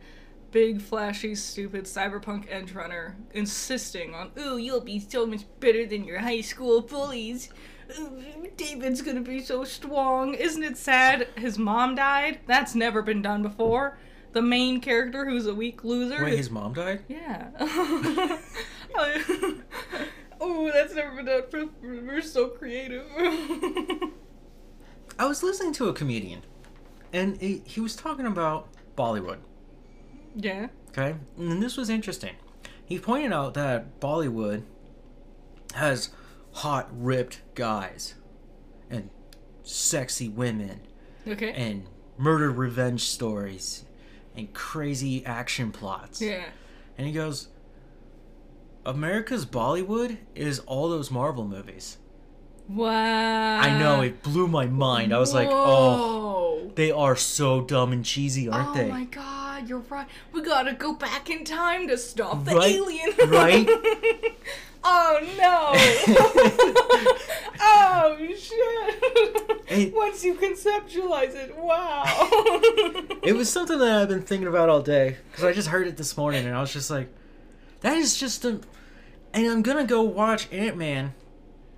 [0.52, 6.04] big, flashy, stupid cyberpunk edge runner insisting on, ooh, you'll be so much better than
[6.06, 7.50] your high school bullies.
[8.00, 8.22] Ooh,
[8.58, 10.34] David's gonna be so strong.
[10.36, 12.40] Isn't it sad his mom died?
[12.48, 13.98] That's never been done before.
[14.34, 16.24] The main character who's a weak loser.
[16.24, 17.04] Wait, his mom died?
[17.08, 17.50] Yeah.
[20.40, 21.44] oh, that's never been done.
[21.50, 23.06] for- We're so creative.
[25.18, 26.44] I was listening to a comedian,
[27.12, 29.40] and he was talking about Bollywood.
[30.36, 30.68] Yeah.
[30.90, 32.36] Okay, and this was interesting.
[32.86, 34.64] He pointed out that Bollywood
[35.76, 36.10] has
[36.54, 38.16] hot, ripped guys
[38.90, 39.10] and
[39.64, 40.82] sexy women
[41.28, 41.52] Okay.
[41.52, 41.86] and
[42.18, 43.86] murder revenge stories
[44.36, 46.22] and crazy action plots.
[46.22, 46.46] yeah.
[46.98, 47.50] And he goes,
[48.86, 51.98] America's Bollywood is all those Marvel movies.
[52.68, 53.60] Wow.
[53.60, 55.14] I know, it blew my mind.
[55.14, 58.86] I was like, oh, they are so dumb and cheesy, aren't oh they?
[58.86, 60.08] Oh my god, you're right.
[60.32, 63.12] We gotta go back in time to stop the Right, alien.
[63.28, 63.68] right.
[64.84, 67.14] oh no.
[67.62, 69.62] oh shit.
[69.70, 72.04] It- Once you conceptualize it, wow.
[73.24, 75.98] It was something that I've been thinking about all day because I just heard it
[75.98, 77.10] this morning and I was just like,
[77.82, 78.62] that is just a.
[79.34, 81.14] And I'm gonna go watch Ant Man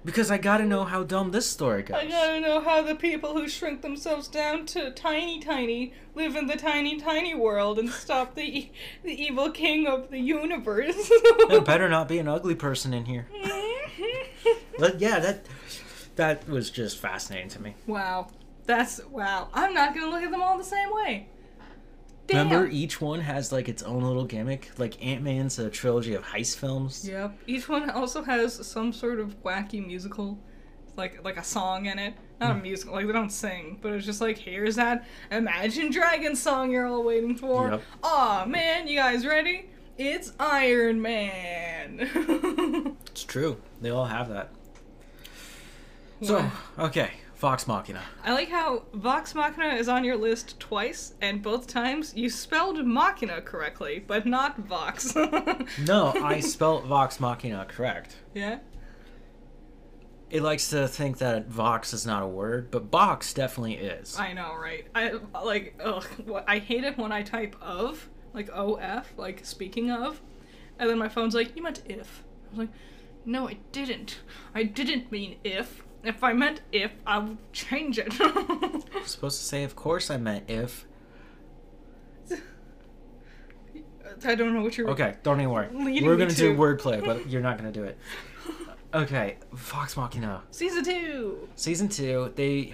[0.03, 1.95] Because I gotta know how dumb this story goes.
[1.97, 6.47] I gotta know how the people who shrink themselves down to tiny, tiny live in
[6.47, 8.71] the tiny, tiny world and stop the
[9.03, 11.11] the evil king of the universe.
[11.49, 13.27] There better not be an ugly person in here.
[14.79, 15.45] But yeah, that
[16.15, 17.75] that was just fascinating to me.
[17.85, 18.27] wow,
[18.65, 19.49] that's wow.
[19.53, 21.27] I'm not gonna look at them all the same way.
[22.31, 22.49] Damn.
[22.49, 24.71] Remember, each one has like its own little gimmick.
[24.77, 27.07] Like Ant Man's a trilogy of heist films.
[27.07, 27.37] Yep.
[27.47, 30.39] Each one also has some sort of wacky musical,
[30.95, 32.13] like like a song in it.
[32.39, 32.61] Not a hmm.
[32.63, 36.87] musical, like they don't sing, but it's just like here's that Imagine Dragon song you're
[36.87, 37.71] all waiting for.
[37.71, 37.83] Yep.
[38.03, 39.69] Aw man, you guys ready?
[39.97, 42.97] It's Iron Man.
[43.11, 43.57] It's true.
[43.81, 44.51] They all have that.
[46.21, 48.03] So okay, Vox Machina.
[48.23, 52.85] I like how Vox Machina is on your list twice, and both times you spelled
[52.85, 55.15] Machina correctly, but not Vox.
[55.85, 58.15] No, I spelled Vox Machina correct.
[58.35, 58.59] yeah.
[60.29, 64.17] It likes to think that Vox is not a word, but box definitely is.
[64.17, 64.85] I know, right?
[64.95, 65.77] I like.
[65.83, 66.05] Ugh.
[66.47, 68.79] I hate it when I type of like of
[69.17, 70.21] like speaking of,
[70.79, 72.69] and then my phone's like, "You meant if." I was like,
[73.25, 74.19] "No, I didn't.
[74.55, 75.83] I didn't mean if.
[76.03, 80.17] If I meant if, I would change it." I'm supposed to say, of course I
[80.17, 80.85] meant if.
[84.23, 84.89] I don't know what you're.
[84.91, 85.67] Okay, don't even worry.
[85.71, 87.97] We're gonna do wordplay, but you're not gonna do it.
[88.93, 90.43] Okay, Vox Machina.
[90.51, 91.47] Season two.
[91.55, 92.73] Season two, they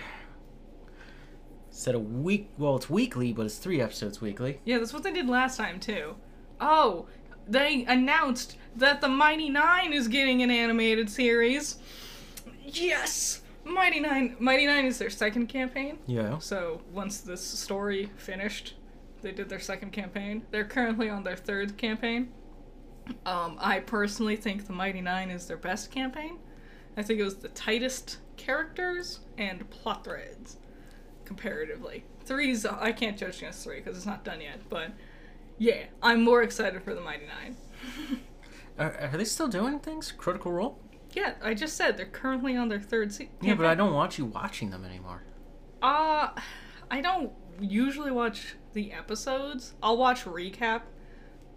[1.69, 2.49] said a week.
[2.57, 4.59] Well, it's weekly, but it's three episodes weekly.
[4.65, 6.15] Yeah, that's what they did last time too.
[6.59, 7.07] Oh,
[7.47, 11.77] they announced that the Mighty Nein is getting an animated series.
[12.67, 14.35] Yes, Mighty Nein.
[14.39, 15.99] Mighty Nein is their second campaign.
[16.05, 16.37] Yeah.
[16.39, 18.75] So once this story finished,
[19.21, 20.43] they did their second campaign.
[20.51, 22.33] They're currently on their third campaign.
[23.25, 26.39] Um, I personally think the Mighty Nein is their best campaign.
[26.97, 30.57] I think it was the tightest characters and plot threads
[31.23, 32.03] comparatively.
[32.25, 34.91] Three's I can't judge against three because it's not done yet, but
[35.57, 37.57] yeah, I'm more excited for the Mighty Nein.
[38.79, 40.11] Are, are they still doing things?
[40.11, 40.77] Critical Role?
[41.13, 43.33] Yeah, I just said they're currently on their third season.
[43.41, 45.23] Yeah, but I don't want you watching them anymore.
[45.81, 46.29] Uh,
[46.89, 49.73] I don't usually watch the episodes.
[49.81, 50.81] I'll watch recap.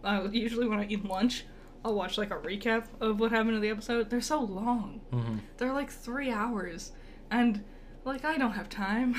[0.03, 1.45] Uh, usually when I eat lunch,
[1.85, 4.09] I'll watch like a recap of what happened in the episode.
[4.11, 5.01] They're so long.
[5.11, 6.93] hmm They're like three hours,
[7.31, 7.65] and
[8.05, 9.15] like I don't have time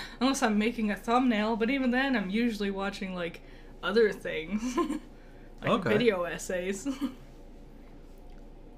[0.20, 1.56] unless I'm making a thumbnail.
[1.56, 3.42] But even then, I'm usually watching like
[3.82, 4.76] other things,
[5.62, 5.90] like Okay.
[5.90, 6.86] video essays.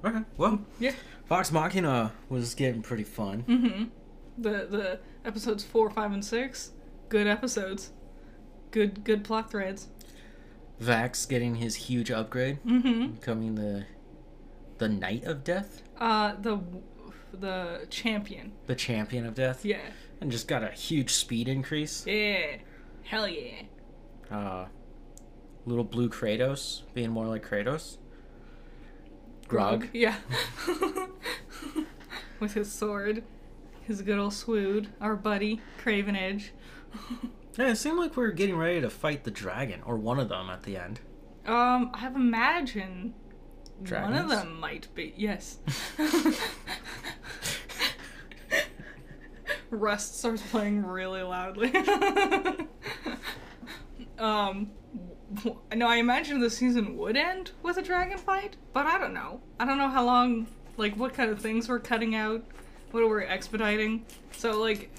[0.07, 0.21] Okay.
[0.37, 0.92] Well, yeah.
[1.29, 3.45] Vox Machina was getting pretty fun.
[3.49, 3.85] Mm-hmm.
[4.38, 6.71] The the episodes four, five, and six,
[7.09, 7.90] good episodes.
[8.71, 9.88] Good good plot threads.
[10.81, 13.12] Vax getting his huge upgrade, Mm-hmm.
[13.14, 13.87] becoming the
[14.79, 16.61] the Knight of Death, Uh, the
[17.33, 18.53] the champion.
[18.66, 19.81] the Champion of Death, Yeah.
[20.21, 22.07] and just got a huge speed increase.
[22.07, 22.57] Yeah.
[23.05, 23.62] Hell yeah.
[24.31, 24.66] Uh,
[25.64, 27.97] little blue Kratos being more like Kratos.
[29.48, 29.88] Grog.
[29.92, 30.16] Yeah.
[32.40, 33.22] With his sword.
[33.82, 34.88] His good old swood.
[35.00, 36.52] Our buddy, Craven Edge.
[37.59, 40.28] Yeah, it seemed like we were getting ready to fight the dragon, or one of
[40.28, 41.00] them at the end.
[41.46, 43.14] um, I have imagined
[43.78, 45.14] one of them might be.
[45.16, 45.56] Yes.
[49.70, 51.74] Rust starts playing really loudly.
[54.18, 55.15] um, w-
[55.75, 59.41] no, I imagine the season would end with a dragon fight, but I don't know.
[59.59, 62.45] I don't know how long, like, what kind of things we're cutting out,
[62.91, 64.05] what we're expediting.
[64.33, 64.91] So, like,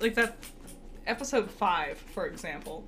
[0.00, 0.36] like that
[1.06, 2.84] episode five, for example,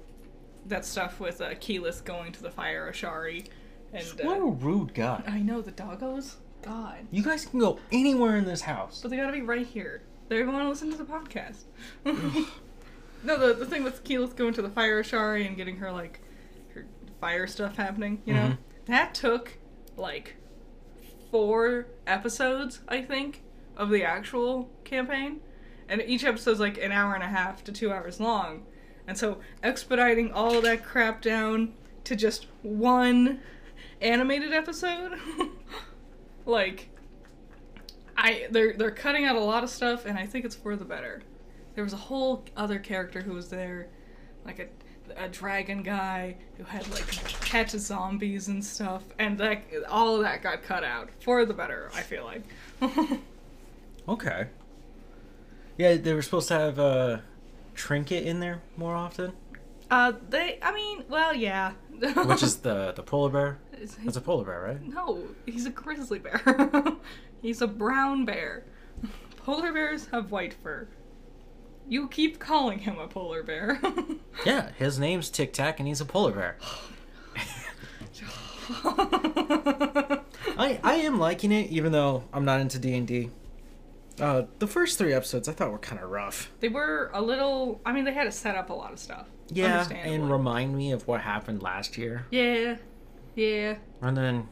[0.66, 3.46] that stuff with uh, Keyleth going to the fire Ashari,
[3.92, 5.22] and What a uh, rude guy.
[5.26, 6.34] I know the doggos.
[6.62, 6.98] God.
[7.10, 9.00] You guys can go anywhere in this house.
[9.00, 10.02] But they gotta be right here.
[10.28, 11.62] They're going to listen to the podcast.
[13.24, 16.20] no, the, the thing with Keyleth going to the fire Ashari and getting her, like,
[17.20, 18.48] fire stuff happening, you know?
[18.48, 18.58] Mhm.
[18.86, 19.58] That took,
[19.96, 20.36] like,
[21.30, 23.42] four episodes, I think,
[23.76, 25.40] of the actual campaign.
[25.88, 28.66] And each episode's, like, an hour and a half to two hours long.
[29.06, 33.40] And so, expediting all that crap down to just one
[34.00, 35.18] animated episode,
[36.46, 36.90] like,
[38.16, 40.84] I they're they're cutting out a lot of stuff, and I think it's for the
[40.84, 41.22] better.
[41.74, 43.88] There was a whole other character who was there,
[44.44, 44.66] like a
[45.16, 50.42] a dragon guy who had like catch zombies and stuff, and that all of that
[50.42, 51.90] got cut out for the better.
[51.94, 52.42] I feel like.
[54.08, 54.46] Okay.
[55.76, 57.22] Yeah, they were supposed to have a
[57.74, 59.34] trinket in there more often,
[59.90, 60.58] uh, they.
[60.62, 61.72] I mean, well, yeah.
[62.24, 63.58] which is the the polar bear.
[64.04, 64.82] That's a polar bear, right?
[64.82, 66.42] no, he's a grizzly bear.
[67.42, 68.64] he's a brown bear.
[69.38, 70.88] polar bears have white fur.
[71.88, 73.80] You keep calling him a polar bear.
[74.46, 76.56] Yeah, his name's Tic Tac, and he's a polar bear.
[80.58, 83.30] I I am liking it, even though I'm not into D and D.
[84.20, 86.50] Uh, the first three episodes I thought were kind of rough.
[86.60, 87.80] they were a little.
[87.86, 89.26] I mean, they had to set up a lot of stuff.
[89.50, 92.26] Yeah, and remind me of what happened last year.
[92.30, 92.76] yeah,
[93.34, 93.76] yeah.
[94.02, 94.48] And then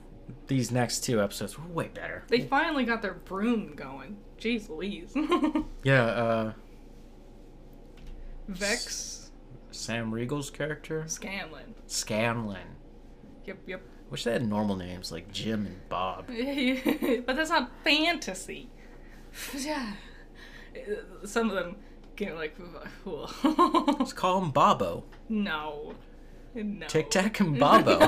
[0.48, 2.24] these next two episodes were way better.
[2.28, 4.16] They finally got their broom going.
[4.40, 5.14] Jeez Louise.
[5.82, 6.52] Yeah, uh,
[8.48, 9.30] Vex
[9.70, 11.74] Sam Riegel's character, Scanlan.
[11.86, 12.76] Scanlan.
[13.44, 13.82] Yep, yep.
[14.10, 16.26] Wish they had normal names like Jim and Bob.
[17.26, 18.68] but that's not fantasy.
[19.56, 19.92] Yeah.
[21.24, 21.76] Some of them
[22.16, 22.56] get like,
[23.04, 25.04] Let's call him Bobo.
[25.28, 25.94] no.
[26.54, 26.86] No.
[26.86, 27.98] Tic Tac and Bobo.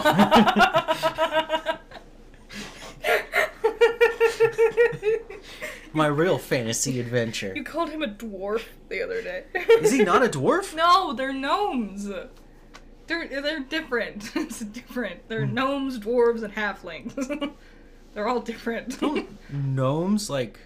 [5.92, 7.52] My real fantasy adventure.
[7.54, 9.44] You called him a dwarf the other day.
[9.80, 10.74] Is he not a dwarf?
[10.74, 12.06] No, they're gnomes.
[13.06, 14.30] They're they're different.
[14.36, 15.28] it's different.
[15.28, 15.54] They're Hmm.
[15.54, 17.14] gnomes, dwarves, and halflings.
[18.14, 19.00] they're all different.
[19.00, 20.58] Don't Gnomes like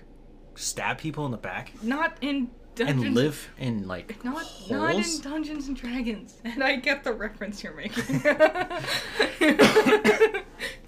[0.54, 3.02] stab people in the back not in Dungeons.
[3.04, 5.20] and live in like Not not in.
[5.20, 6.36] Dungeons and Dragons.
[6.44, 8.22] And I get the reference you're making.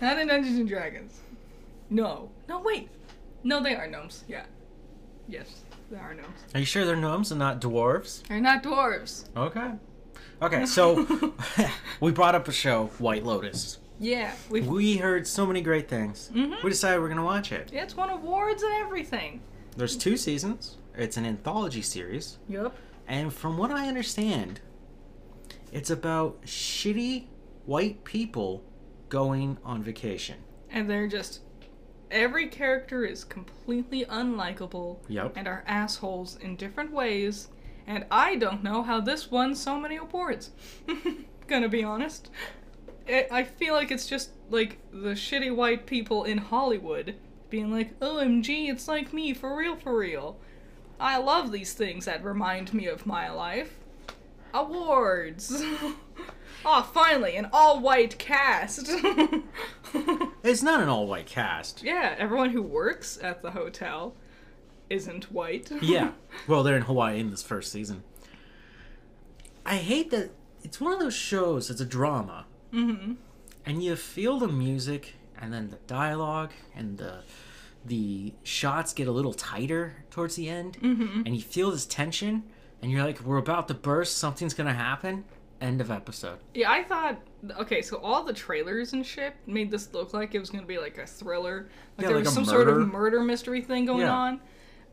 [0.00, 1.20] not in Dungeons and Dragons.
[1.90, 2.30] No.
[2.48, 2.88] No, wait.
[3.42, 4.24] No, they are gnomes.
[4.28, 4.44] Yeah.
[5.28, 6.38] Yes, they are gnomes.
[6.54, 8.22] Are you sure they're gnomes and not dwarves?
[8.28, 9.24] They're not dwarves.
[9.36, 9.72] Okay.
[10.42, 11.32] Okay, so
[12.00, 13.78] we brought up a show, White Lotus.
[14.00, 14.60] Yeah, we.
[14.60, 16.30] We heard so many great things.
[16.34, 16.62] Mhm.
[16.62, 17.70] We decided we're gonna watch it.
[17.72, 19.40] It's won awards and everything.
[19.76, 20.76] There's two seasons.
[20.96, 22.76] It's an anthology series, Yup.
[23.08, 24.60] and from what I understand,
[25.72, 27.26] it's about shitty
[27.66, 28.62] white people
[29.08, 30.36] going on vacation.
[30.70, 31.40] And they're just.
[32.14, 35.32] Every character is completely unlikable Yep.
[35.36, 37.48] and are assholes in different ways.
[37.86, 40.52] And I don't know how this won so many awards.
[41.48, 42.30] Gonna be honest.
[43.08, 47.16] I I feel like it's just like the shitty white people in Hollywood
[47.50, 50.38] being like, OMG, it's like me, for real, for real.
[50.98, 53.78] I love these things that remind me of my life.
[54.54, 55.62] Awards!
[56.64, 58.90] oh, finally, an all white cast!
[60.42, 61.82] It's not an all white cast.
[61.82, 64.14] yeah, everyone who works at the hotel
[64.90, 65.70] isn't white.
[65.82, 66.10] Yeah.
[66.46, 68.02] Well, they're in Hawaii in this first season.
[69.64, 72.44] I hate that it's one of those shows, it's a drama.
[72.72, 73.14] hmm
[73.64, 77.22] And you feel the music and then the dialogue and the
[77.86, 82.42] the shots get a little tighter towards the end hmm and you feel this tension
[82.80, 85.24] and you're like we're about to burst something's gonna happen
[85.64, 87.18] end of episode Yeah, I thought
[87.58, 90.78] okay, so all the trailers and shit made this look like it was gonna be
[90.78, 92.86] like a thriller, like Yeah, there like was some sort of murder.
[92.86, 94.12] murder mystery thing going Yeah.
[94.12, 94.40] on.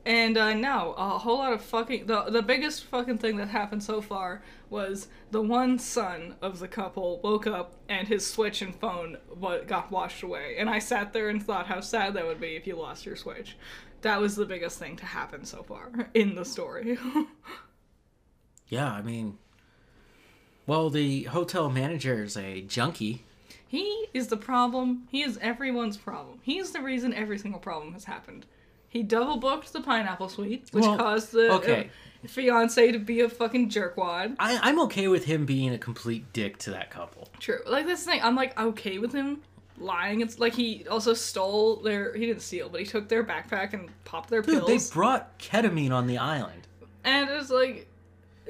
[0.04, 3.84] And uh, no, a whole lot of fucking the the biggest fucking thing that happened
[3.84, 8.74] so far was the one son of the couple woke up and his Switch and
[8.74, 9.18] phone
[9.68, 12.66] got washed away, and I sat there and thought how sad that would be if
[12.66, 13.56] you lost your Switch.
[14.02, 16.98] That was the biggest thing to happen so far in the story.
[18.70, 19.38] yeah i mean
[20.72, 23.16] well the hotel manager is a junkie
[23.68, 24.88] He is the problem.
[25.16, 26.40] He is everyone's problem.
[26.50, 28.46] He is the reason every single problem has happened.
[28.96, 31.90] He double booked the pineapple suite, which Well, caused the okay.
[32.26, 34.36] uh, fiance to be a fucking jerkwad.
[34.48, 37.60] I, i'm okay with him being a complete dick to that couple True.
[37.76, 39.30] Like this thing, I'm like okay with him
[39.78, 40.22] lying.
[40.22, 42.14] It's like he also stole their.
[42.20, 44.90] He didn't steal, but he took their backpack and popped their dude pills.
[44.90, 46.68] they brought ketamine on the island
[47.04, 47.88] And it's like,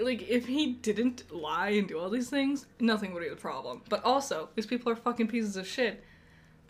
[0.03, 3.81] like if he didn't lie and do all these things, nothing would be the problem.
[3.89, 6.03] But also, these people are fucking pieces of shit.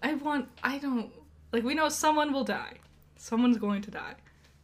[0.03, 0.47] I want.
[0.63, 1.11] I don't
[1.51, 1.63] like.
[1.63, 2.73] We know someone will die.
[3.17, 4.15] Someone's going to die.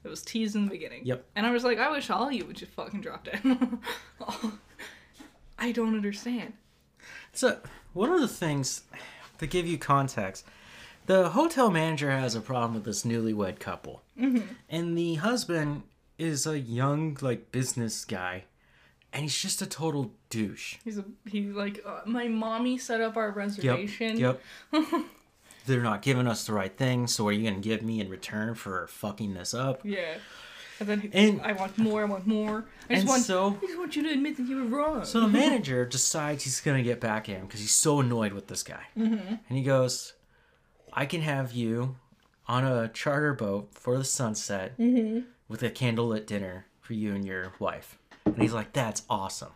[0.03, 1.05] It was teased in the beginning.
[1.05, 1.25] Yep.
[1.35, 3.41] And I was like, I wish all of you would just fucking drop dead.
[5.59, 6.53] I don't understand.
[7.33, 7.59] So,
[7.93, 8.83] one of the things
[9.39, 10.45] to give you context,
[11.07, 14.47] the hotel manager has a problem with this newlywed couple, Mm-hmm.
[14.69, 15.83] and the husband
[16.17, 18.45] is a young like business guy,
[19.17, 20.75] and he's just a total douche.
[20.83, 24.15] He's a he's like uh, my mommy set up our reservation.
[24.19, 24.39] Yep.
[24.71, 24.85] yep.
[25.65, 28.53] They're not giving us the right thing, so are you gonna give me in return
[28.53, 29.81] for fucking this up?
[29.83, 30.17] Yeah.
[30.79, 32.01] And then he, And- I want more.
[32.01, 32.65] I want more.
[32.87, 33.23] I just and want.
[33.23, 35.03] so- I just want you to admit that you were wrong.
[35.03, 38.45] So the manager decides he's gonna get back at him because he's so annoyed with
[38.45, 39.33] this guy, mm-hmm.
[39.49, 40.13] and he goes,
[40.93, 41.95] "I can have you
[42.47, 47.53] on a charter boat for the sunset with a candlelit dinner for you and your
[47.57, 47.96] wife."
[48.33, 49.51] And he's like, "That's awesome."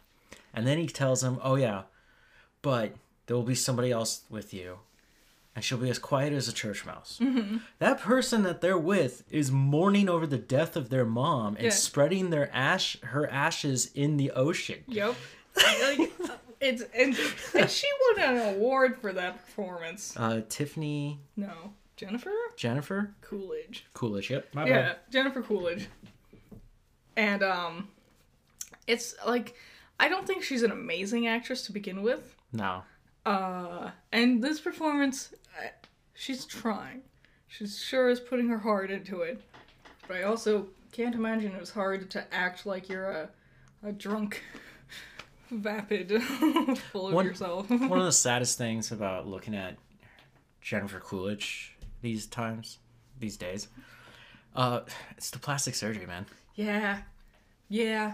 [0.54, 1.84] And then he tells him, "Oh yeah,
[2.62, 2.94] but
[3.28, 4.80] there will be somebody else with you,
[5.56, 7.20] and she'll be as quiet as a church mouse.
[7.22, 7.58] Mm-hmm.
[7.80, 11.70] That person that they're with is mourning over the death of their mom and Yeah.
[11.72, 14.84] spreading their ash her ashes in the ocean.
[14.88, 15.16] Yep.
[15.56, 16.12] like,
[16.60, 17.18] it's and,
[17.56, 20.16] and she won an award for that performance.
[20.18, 23.86] Uh, Tiffany No, Jennifer Jennifer Coolidge.
[23.94, 24.30] Coolidge.
[24.30, 24.54] Yep.
[24.54, 24.98] My Yeah, bad.
[25.12, 25.88] Jennifer Coolidge.
[27.18, 27.90] And um,
[28.88, 29.56] it's like
[30.00, 32.36] I don't think she's an amazing actress to begin with.
[32.54, 32.84] No.
[33.26, 35.34] Uh, and this performance,
[36.16, 37.02] she's trying.
[37.48, 39.42] She sure is putting her heart into it.
[40.08, 43.30] But I also can't imagine it was hard to act like you're a,
[43.84, 44.42] a drunk,
[45.52, 46.22] vapid,
[46.92, 47.70] full of One- yourself.
[47.70, 49.76] One of the saddest things about looking at
[50.62, 52.80] Jennifer Coolidge these times,
[53.20, 53.68] these days,
[54.56, 54.82] uh,
[55.18, 56.26] it's the plastic surgery, man.
[56.56, 57.02] yeah,
[57.70, 58.14] yeah.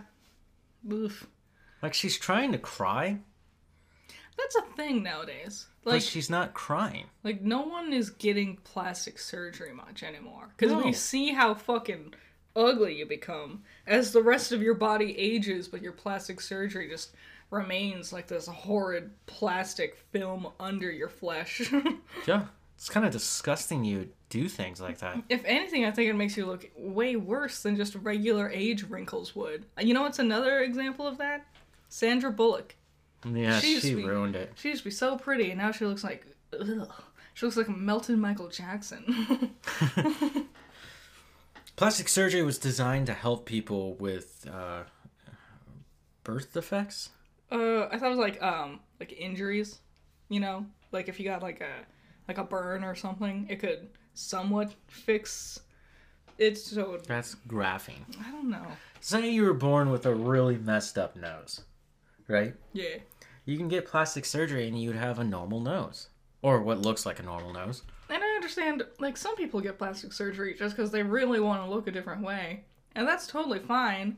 [0.92, 1.28] Oof.
[1.82, 3.20] Like she's trying to cry,
[4.38, 5.68] That's a thing nowadays.
[5.84, 7.06] Like, she's not crying.
[7.24, 10.82] like no one is getting plastic surgery much anymore because No.
[10.84, 12.14] we see how fucking
[12.56, 17.12] ugly you become as the rest of your body ages, but your plastic surgery just
[17.52, 21.72] remains like this horrid plastic film under your flesh.
[22.28, 22.48] Yeah,
[22.78, 23.84] it's kind of disgusting.
[23.84, 25.22] You do things like that.
[25.30, 29.36] if anything, I think it makes you look way worse than just regular age wrinkles
[29.36, 29.66] would.
[29.82, 31.46] You know what's another example of that?
[31.90, 32.76] Sandra Bullock.
[33.30, 34.54] Yeah, She she, be- ruined it.
[34.56, 36.26] She used to be so pretty, and now she looks like.
[36.54, 36.90] Ugh.
[37.34, 39.52] She looks like a melted Michael Jackson.
[41.76, 44.84] Plastic surgery was designed to help people with uh,
[46.24, 47.10] birth defects.
[47.52, 49.78] Uh, I thought it was like um like injuries,
[50.30, 51.72] you know, like if you got like a
[52.28, 55.60] like a burn or something, it could somewhat fix
[56.38, 56.58] it.
[56.58, 58.02] So That's graphing.
[58.26, 58.66] I don't know.
[59.00, 61.62] Say you were born with a really messed up nose,
[62.28, 62.56] right?
[62.74, 62.98] Yeah,
[63.46, 66.10] You can get plastic surgery and you'd have a normal nose.
[66.42, 67.82] Or what looks like a normal nose.
[68.10, 71.70] and I understand like some people get plastic surgery just because they really want to
[71.70, 72.64] look a different way,
[72.96, 74.18] and that's totally fine.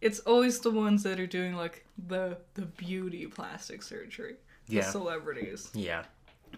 [0.00, 4.36] It's always the ones that are doing like the the beauty plastic surgery,
[4.68, 4.82] the Yeah.
[4.90, 5.68] celebrities.
[5.74, 6.04] Yeah.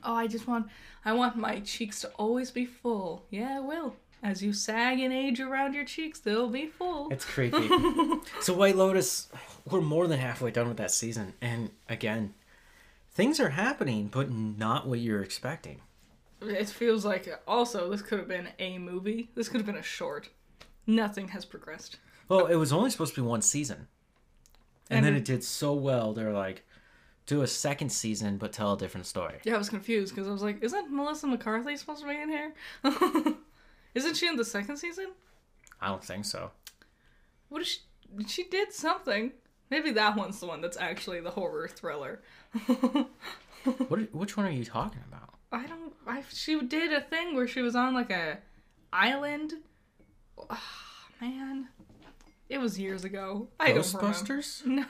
[0.04, 0.66] Oh, I just want
[1.04, 3.24] I want my cheeks to always be full.
[3.30, 3.96] Yeah, I will.
[4.22, 7.08] As you sag and age around your cheeks, they'll be full.
[7.10, 7.68] It's creepy.
[8.40, 9.28] so White Lotus,
[9.68, 11.32] we're more than halfway done with that season.
[11.40, 12.34] And again,
[13.12, 15.80] things are happening, but not what you're expecting.
[16.42, 19.30] It feels like also this could have been a movie.
[19.34, 20.28] This could have been a short.
[20.86, 21.96] Nothing has progressed.
[22.28, 23.88] Well, it was only supposed to be one season.
[24.90, 26.64] And, then it did so well, they're like,
[27.30, 29.36] do a second season, but tell a different story.
[29.44, 32.28] Yeah, I was confused because I was like, isn't Melissa McCarthy supposed to be in
[32.28, 32.52] here?
[33.94, 35.12] isn't she in the second season?
[35.80, 36.50] I don't think so.
[37.48, 37.78] What is she?
[38.26, 39.30] She did something.
[39.70, 42.20] Maybe that one's the one that's actually the horror thriller.
[43.88, 44.14] What?
[44.14, 45.34] Which one are you talking about?
[45.52, 45.92] I don't.
[46.06, 48.38] I she did a thing where she was on like a
[48.90, 49.52] island.
[50.48, 51.68] Ah, man,
[52.50, 53.48] it was years ago.
[53.58, 53.78] I don't.
[53.80, 54.66] Ghostbusters?
[54.66, 54.84] No,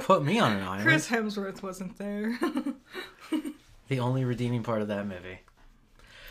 [0.02, 0.82] Put me on an island.
[0.82, 2.38] Chris Hemsworth wasn't there.
[3.88, 5.38] The only redeeming part of that movie.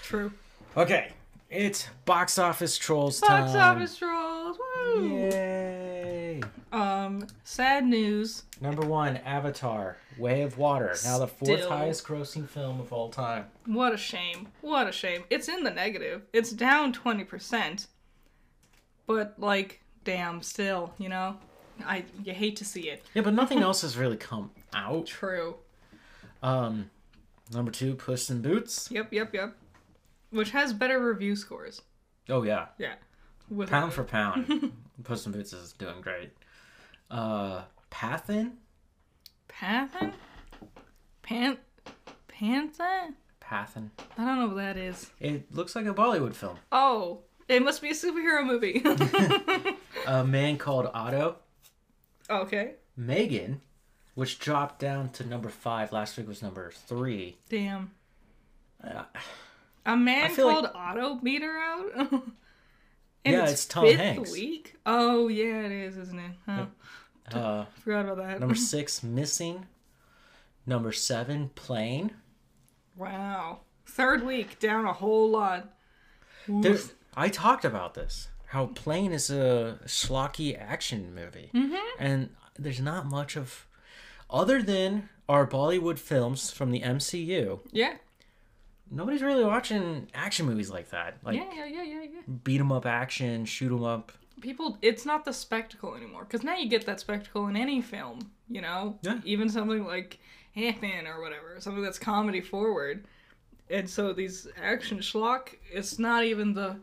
[0.04, 0.34] True.
[0.76, 1.14] Okay,
[1.50, 3.44] it's box office trolls time.
[3.44, 3.78] Box time.
[3.78, 4.58] office trolls.
[4.60, 5.08] Woo!
[5.08, 6.42] Yay!
[6.74, 8.44] Um, sad news.
[8.60, 10.96] Number one, Avatar: Way of Water.
[11.06, 11.70] Now the fourth Still.
[11.70, 13.46] highest grossing film of all time.
[13.66, 14.50] What a shame.
[14.60, 15.24] What a shame.
[15.30, 16.24] It's in the negative.
[16.34, 17.88] It's down 20%.
[19.08, 21.38] But, like, damn, still, you know?
[21.86, 23.04] I You hate to see it.
[23.14, 25.08] Yeah, but nothing else has really come out.
[25.08, 25.56] True.
[26.42, 26.90] Um,
[27.52, 28.90] number two, Puss in Boots.
[28.92, 29.56] Yep, yep, yep.
[30.30, 31.82] Which has better review scores.
[32.30, 32.96] Oh yeah, Yeah.
[33.50, 34.72] With pound for pound,
[35.04, 36.32] Puss in Boots is doing great.
[37.12, 38.54] Uh, Pathin.
[39.48, 40.14] Pathin?
[41.22, 41.58] Pan...
[42.28, 43.14] Panther?
[43.40, 43.92] Pathin.
[44.18, 45.12] I don't know what that is.
[45.20, 46.58] It looks like a Bollywood film.
[46.72, 48.84] Oh, it must be a superhero movie.
[50.08, 51.38] A man called Otto.
[52.30, 52.74] okay.
[52.98, 53.62] Megan,
[54.14, 55.92] which dropped down to number five.
[55.92, 57.38] Last week was number three.
[57.50, 57.92] Damn.
[58.84, 59.04] Uh,
[59.86, 62.24] A man feel like- called Otto beat her out?
[63.28, 64.32] Yeah, its it's Tom fifth Hanks.
[64.32, 64.76] week?
[64.86, 66.32] Oh, yeah, it is, isn't it?
[66.46, 66.66] Huh.
[67.36, 68.40] uh, Forgot about that.
[68.40, 69.66] number six, Missing.
[70.68, 72.12] Number seven, Plane.
[72.96, 73.62] wow.
[73.88, 75.74] Third week, down a whole lot.
[76.48, 76.94] There, Oof.
[77.16, 78.28] I talked about this.
[78.48, 81.76] How Plane is a schlocky action movie, Mm-hmm.
[82.00, 83.66] and there's not much of,
[84.30, 87.60] other than our Bollywood films from the MCU.
[87.72, 87.96] Yeah.
[88.92, 92.22] Nobody's really watching action movies like that, like yeah, yeah, yeah, yeah, yeah.
[92.44, 94.12] beat 'em up action, shoot 'em up.
[94.42, 96.24] People, it's not the spectacle anymore.
[96.26, 99.00] Because now you get that spectacle in any film, you know?
[99.02, 99.20] Yeah.
[99.26, 100.20] Even something like
[100.56, 103.06] Ant-Man or whatever, something that's comedy forward.
[103.70, 106.78] And so these action schlock, it's not even the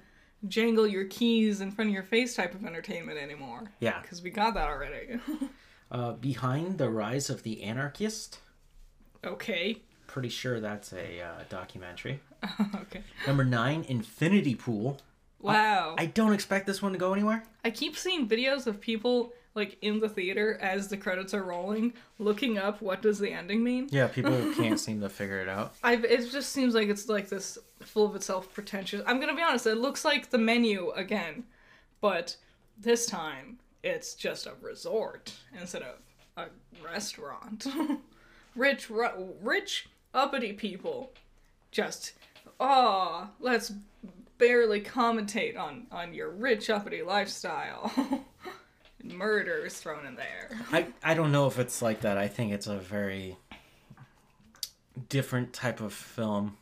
[0.49, 3.71] jangle your keys in front of your face type of entertainment anymore.
[3.81, 4.01] Yeah.
[4.01, 5.19] Because we got that already.
[5.91, 8.39] Uh, behind the rise of the anarchist.
[9.23, 9.77] okay.
[10.07, 12.21] Pretty sure that's a uh, documentary.
[12.75, 13.03] okay.
[13.27, 15.03] Number nine, Infinity Pool.
[15.39, 15.95] Wow.
[15.99, 17.45] I don't expect this one to go anywhere.
[17.63, 21.93] I keep seeing videos of people like in the theater as the credits are rolling,
[22.19, 23.89] looking up what does the ending mean.
[23.91, 25.75] Yeah, people can't seem to figure it out.
[25.83, 29.03] I it just seems like it's like this full of itself pretentious.
[29.07, 31.45] I'm gonna be honest, it looks like the menu again,
[32.01, 32.37] but
[32.79, 35.97] this time it's just a resort instead of
[36.37, 36.47] a
[36.85, 37.67] restaurant.
[38.57, 41.13] rich, ru- rich, uppity people,
[41.71, 42.13] just
[42.59, 43.73] oh, let's
[44.39, 47.93] barely commentate on on your rich uppity lifestyle.
[49.03, 50.51] Murder is thrown in there.
[50.71, 52.17] I, I don't know if it's like that.
[52.19, 53.37] I think it's a very
[55.09, 56.57] different type of film.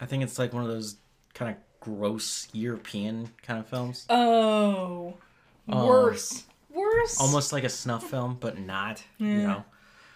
[0.00, 0.96] I think it's like one of those
[1.34, 4.06] kind of gross European kind of films.
[4.10, 5.14] Oh,
[5.68, 5.86] Oh.
[5.86, 7.20] worse, worse.
[7.20, 9.02] Almost like a snuff film, but not.
[9.18, 9.46] You Yeah.
[9.46, 9.64] know,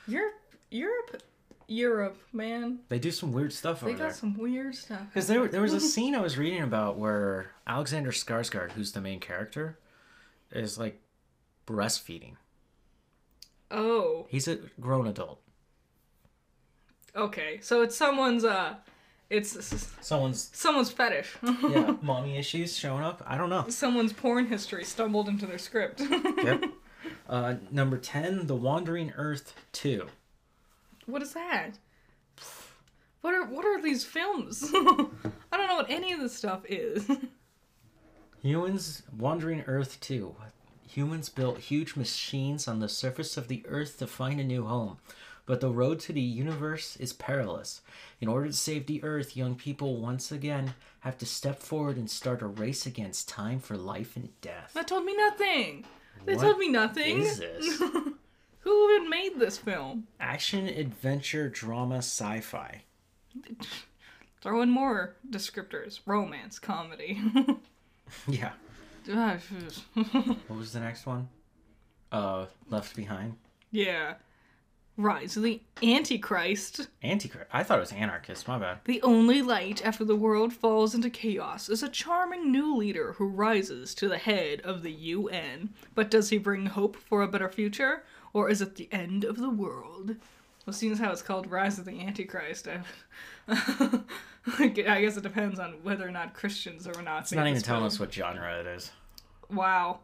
[0.09, 0.35] Europe,
[0.71, 1.23] Europe,
[1.69, 2.81] Europe, man.
[2.89, 3.95] they do some weird stuff over there.
[3.95, 4.15] They got there.
[4.15, 5.03] some weird stuff.
[5.13, 9.01] Because there, there was a scene I was reading about where Alexander Skarsgård, who's the
[9.01, 9.79] main character,
[10.55, 11.01] is like
[11.67, 12.35] breastfeeding.
[13.71, 15.41] Oh, He's a grown adult.
[17.17, 17.59] okay.
[17.61, 18.75] So it's someone's uh,
[19.31, 21.35] it's, Someone's someone's fetish.
[21.43, 23.23] yeah, mommy issues showing up.
[23.27, 23.65] I don't know.
[23.69, 26.03] someone's porn history stumbled into their script.
[26.45, 26.65] Yep.
[27.29, 30.07] Uh, number ten, The Wandering Earth two.
[31.07, 31.73] what is that?
[33.23, 34.63] What are what are these films?
[34.75, 37.11] I don't know what any of this stuff is.
[38.45, 40.37] Humans Wandering Earth too.
[40.89, 44.99] Humans built huge machines on the surface of the Earth to find a new home.
[45.47, 47.81] But the road to the universe is perilous.
[48.21, 52.11] In order to save the Earth, young people once again have to step forward and
[52.11, 54.73] start a race against time for life and death.
[54.75, 55.87] that told me nothing.
[56.27, 57.21] They What told me nothing.
[57.21, 57.79] Is this
[58.61, 60.07] Who even made this film?
[60.21, 62.83] action, adventure, drama, sci-fi?
[64.43, 67.23] Throw in more descriptors: romance, comedy.
[68.29, 68.53] Yeah.
[69.13, 69.37] Ah,
[69.95, 71.29] What was the next one?
[72.13, 73.35] Uh, Left Behind.
[73.71, 74.15] yeah.
[74.97, 76.87] Rise of the Antichrist.
[77.03, 77.49] Antichrist.
[77.53, 78.47] I thought it was Anarchist.
[78.47, 78.79] My bad.
[78.85, 83.27] The only light after the world falls into chaos is a charming new leader who
[83.27, 85.71] rises to the head of the UN.
[85.97, 89.37] But does he bring hope for a better future, or is it the end of
[89.37, 90.15] the world?
[90.67, 92.81] Well, seeing as how it's called Rise of the Antichrist, I,
[94.59, 97.23] I guess it depends on whether or not Christians or not.
[97.23, 98.91] It's not even telling us what genre it is.
[99.51, 100.01] Wow.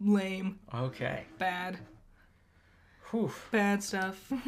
[0.00, 0.58] Lame.
[0.74, 1.24] Okay.
[1.38, 1.78] Bad.
[3.10, 3.30] Whew.
[3.50, 4.32] Bad stuff.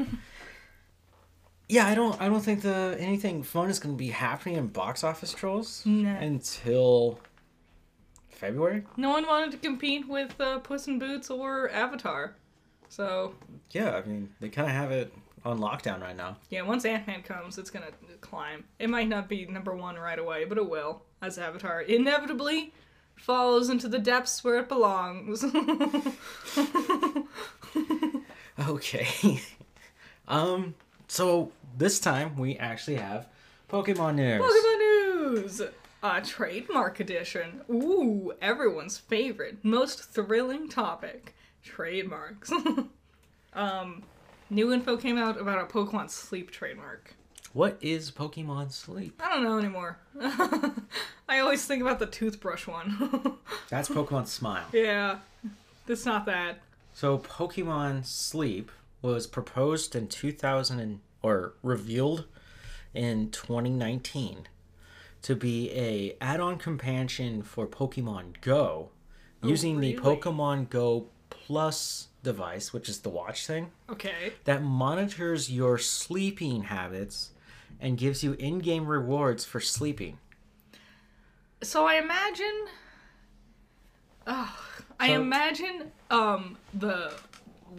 [1.68, 2.20] Yeah, I don't.
[2.20, 5.82] I don't think the anything fun is going to be happening in box office trolls
[5.84, 7.18] until
[8.28, 8.84] February.
[8.96, 12.36] no one wanted to compete with uh, Puss in Boots or Avatar.
[12.88, 13.34] So,
[13.70, 15.12] Yeah, I mean they kind of have it
[15.44, 16.36] on lockdown right now.
[16.50, 18.64] yeah, once Ant Man comes, it's gonna climb.
[18.78, 22.72] It might not be number one right away, but it will, as Avatar inevitably
[23.16, 25.44] falls into the depths where it belongs.
[28.68, 29.06] Okay.
[30.28, 30.74] um.
[31.08, 33.28] So this time we actually have
[33.70, 34.40] Pokemon news.
[34.40, 35.62] Pokemon News!
[36.02, 37.60] A trademark edition.
[37.70, 41.35] Ooh, everyone's favorite, most thrilling topic.
[41.66, 42.50] Trademarks.
[43.52, 44.04] um,
[44.48, 47.14] new info came out about a Pokemon Sleep trademark.
[47.52, 49.20] What is Pokemon Sleep?
[49.22, 49.98] I don't know anymore.
[51.28, 53.38] I always think about the toothbrush one.
[53.68, 54.66] That's Pokemon Smile.
[54.72, 55.18] yeah,
[55.88, 56.60] it's not that.
[56.94, 58.70] So Pokemon Sleep
[59.02, 62.26] was proposed in 2000 and, or revealed
[62.94, 64.48] in 2019
[65.22, 68.90] to be a add-on companion for Pokemon Go
[69.42, 69.96] using the?
[69.96, 71.08] Pokemon Go
[71.46, 74.32] Plus device, which is the watch thing Okay.
[74.44, 77.30] that monitors your sleeping habits
[77.80, 80.18] and gives you in-game rewards for sleeping.
[81.62, 82.66] So I imagine.
[84.26, 84.58] Oh,
[84.98, 87.12] I imagine um the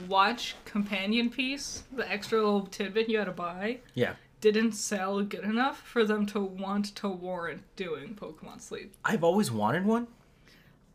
[0.07, 4.13] watch companion piece, the extra little tidbit you had to buy, Yeah.
[4.39, 8.95] didn't sell good enough for them to want to warrant doing Pokemon Sleep.
[9.03, 10.07] I've always wanted one,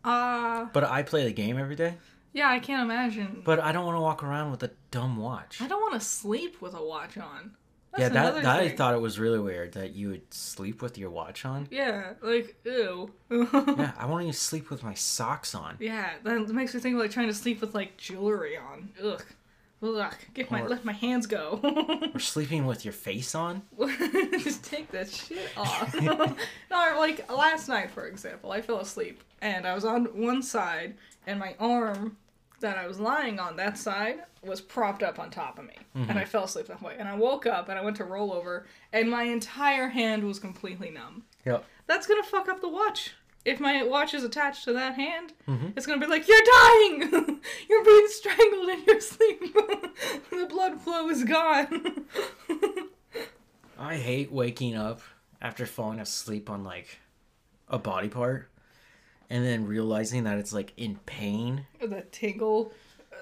[0.05, 1.97] Uh but I play the game every day.
[2.33, 3.43] Yeah, I can't imagine.
[3.45, 5.61] But I don't want to walk around with a dumb watch.
[5.61, 7.53] I don't want to sleep with a watch on.
[7.93, 10.97] That's yeah, that, that I thought it was really weird that you would sleep with
[10.97, 11.69] your watch on.
[11.71, 13.11] Yeah, like ew.
[13.31, 15.77] Yeah, I want to sleep with my socks on.
[15.79, 18.89] Yeah, that makes me think of like trying to sleep with like jewelry on.
[19.03, 19.23] Ugh.
[19.83, 21.61] Ugh, get my Or- let my hands go.
[22.15, 23.63] Or sleeping with your face on?
[24.39, 25.93] Just take that shit off.
[26.01, 26.37] no,
[26.99, 30.95] like last night, for example, I fell asleep and I was on one side,
[31.27, 32.17] and my arm
[32.63, 36.19] that I was lying on that side was propped up on top of me, and
[36.19, 36.97] I fell asleep that way.
[36.99, 40.39] And I woke up and I went to roll over, and my entire hand was
[40.41, 41.25] completely numb.
[41.45, 41.65] Yep.
[41.87, 43.13] That's gonna fuck up the watch.
[43.45, 45.69] If my watch is attached to that hand, Mm-hmm.
[45.77, 47.01] it's gonna be like, You're dying!
[47.69, 49.41] You're being strangled in your sleep!
[50.31, 52.07] the blood flow is gone.
[53.79, 55.01] I hate waking up
[55.41, 57.01] after falling asleep on like
[57.69, 58.49] a body part
[59.33, 61.67] and then realizing that it's like in pain.
[61.81, 62.73] the tingle,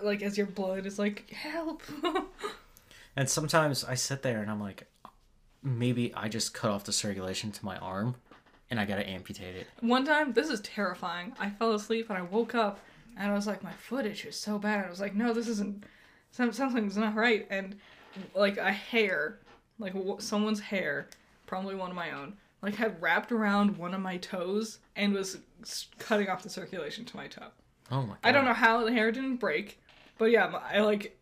[0.03, 1.83] like as your blood is like, Help!
[3.17, 4.87] And sometimes I sit there and I'm like,
[5.63, 8.15] maybe I just cut off the circulation to my arm
[8.71, 9.67] and I gotta amputate it.
[9.81, 11.35] One time, this is terrifying.
[11.39, 12.79] I fell asleep and I woke up
[13.19, 14.87] and I was like, My foot itches so bad.
[14.87, 15.85] I was like, No, this isn't.
[16.31, 17.47] Something's not right.
[17.51, 17.77] And
[18.35, 19.41] like a hair,
[19.79, 21.09] like someone's hair,
[21.47, 25.39] probably one of my own, like had wrapped around one of my toes and was
[25.99, 27.47] cutting off the circulation to my toe.
[27.91, 28.19] Oh my god.
[28.23, 29.81] I don't know how the hair didn't break,
[30.19, 31.19] but yeah, I like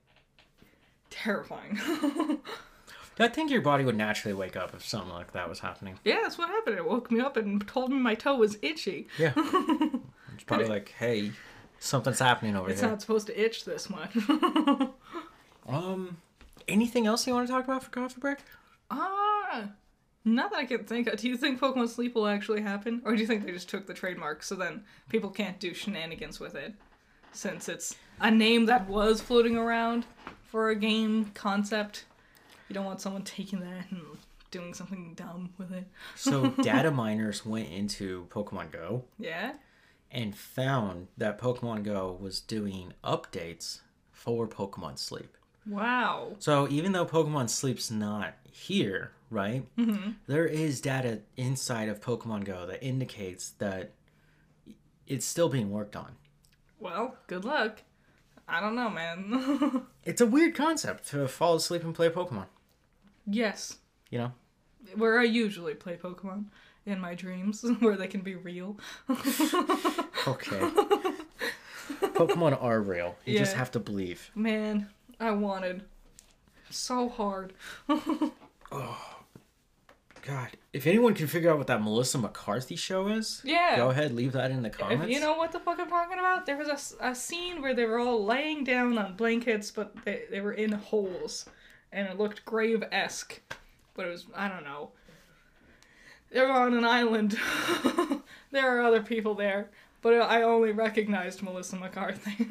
[1.11, 1.79] terrifying.
[3.21, 5.99] I think your body would naturally wake up if something like that was happening.
[6.05, 6.77] yeah, that's what happened.
[6.77, 9.09] It woke me up and told me my toe was itchy.
[9.19, 9.33] Yeah.
[9.37, 11.33] it's probably like, hey,
[11.81, 12.89] something's happening over It's here.
[12.89, 14.17] It's not supposed to itch this much.
[15.69, 16.17] Um,
[16.67, 18.39] anything else you want to talk about for coffee break?
[18.91, 19.69] Ah,
[20.25, 21.19] not that I can think of.
[21.19, 23.87] Do you think Pokemon Sleep will actually happen, or do you think they just took
[23.87, 26.75] the trademark so then people can't do shenanigans with it,
[27.33, 30.05] since it's a name that was floating around
[30.45, 32.05] for a game concept?
[32.69, 34.03] You don't want someone taking that and
[34.51, 35.87] doing something dumb with it.
[36.17, 39.55] So, data miners went into Pokemon Go Yeah.
[40.11, 45.37] and found that Pokemon Go was doing updates for Pokemon Sleep.
[45.69, 46.37] Wow.
[46.39, 49.65] So even though Pokemon Sleep's not here, right?
[49.77, 50.33] Mm-hmm.
[50.33, 53.93] is data inside of Pokemon Go that indicates that
[55.07, 56.13] it's still being worked on.
[56.81, 57.83] Well, good luck.
[58.47, 59.83] I don't know, man.
[60.05, 62.47] It's a weird concept to fall asleep and play Pokemon.
[63.27, 63.77] yes.
[64.11, 64.33] You know?
[64.95, 66.47] Where I usually play Pokemon
[66.87, 68.79] in my dreams, where they can be real.
[70.27, 70.59] Okay.
[72.01, 73.17] Pokemon are real.
[73.25, 74.31] You just have to believe.
[74.35, 74.89] Man,
[75.21, 75.83] I wanted
[76.71, 77.53] so hard.
[78.73, 79.19] oh,
[80.23, 83.77] God, if anyone can figure out what that Melissa McCarthy show is, Yeah.
[83.77, 85.05] go ahead, leave that in the comments.
[85.07, 87.85] If you know what the fuck I'm talking about, there was a scene where they
[87.87, 91.47] were all laying down on blankets, but they, they were in holes,
[91.93, 93.41] and it looked grave esque.
[93.95, 94.91] But it was, I don't know.
[96.31, 97.39] They were on an island.
[98.51, 99.71] there are other people there,
[100.03, 102.47] but I only recognized Melissa McCarthy.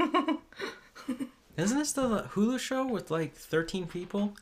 [1.57, 4.33] Isn't this the Hulu show with like 13 people?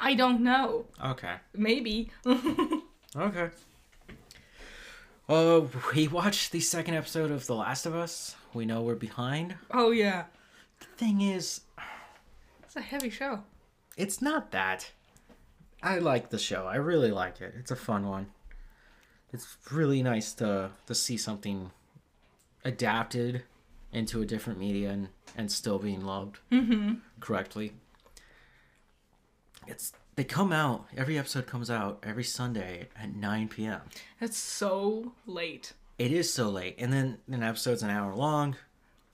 [0.00, 0.86] I don't know.
[1.04, 1.34] Okay.
[1.54, 2.10] Maybe.
[3.16, 3.48] Okay.
[5.26, 5.62] Uh,
[5.94, 8.36] we watched the second episode of The Last of Us.
[8.52, 9.54] We know we're behind.
[9.70, 10.24] oh, yeah.
[10.80, 11.62] The thing is,
[12.62, 13.42] It's a heavy show.
[13.96, 14.90] it's not that.
[15.82, 16.66] I like the show.
[16.66, 17.54] I really like it.
[17.58, 18.26] It's a fun one.
[19.32, 21.70] It's really nice to to see something
[22.66, 23.44] adapted
[23.92, 26.94] into a different media and, and still being loved mm-hmm.
[27.20, 27.72] correctly.
[29.66, 33.80] It's they come out every episode comes out every Sunday at 9 p.m.
[34.20, 35.72] It's so late.
[35.98, 38.56] It is so late, and then an episode's an hour long.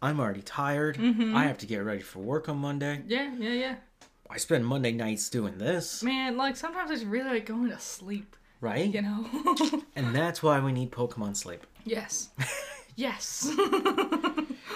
[0.01, 0.97] I'm already tired.
[0.99, 1.37] Mm-hmm.
[1.37, 3.03] I have to get ready for work on Monday.
[3.07, 3.75] Yeah, yeah, yeah.
[4.29, 8.35] I spend Monday nights doing this, Man, like sometimes it's really like going to sleep,
[8.63, 8.93] right?
[8.93, 9.27] you know?
[9.95, 11.67] And that's why we need Pokemon Sleep.
[11.85, 12.31] yes.
[12.97, 13.53] yes.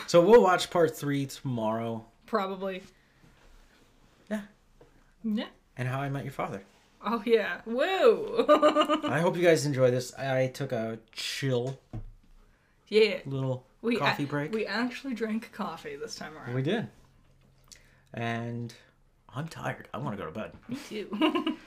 [0.06, 2.04] So we'll watch part three tomorrow.
[2.26, 2.82] Probably.
[4.30, 4.42] Yeah.
[5.24, 5.46] Yeah.
[5.76, 6.62] And How I Met Your Father.
[7.04, 7.60] Oh, yeah.
[7.66, 8.46] Woo!
[9.04, 10.14] I hope you guys enjoy this.
[10.14, 11.78] I took a chill
[12.88, 13.18] yeah.
[13.26, 14.52] little We coffee a- break.
[14.52, 16.54] We actually drank coffee this time around.
[16.54, 16.88] we did.
[18.14, 18.72] And
[19.34, 19.88] I'm tired.
[19.94, 20.52] I want to go to bed.
[20.68, 21.56] Me too.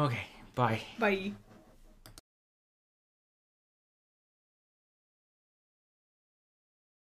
[0.00, 0.20] Okay,
[0.54, 0.80] bye.
[1.00, 1.32] Bye.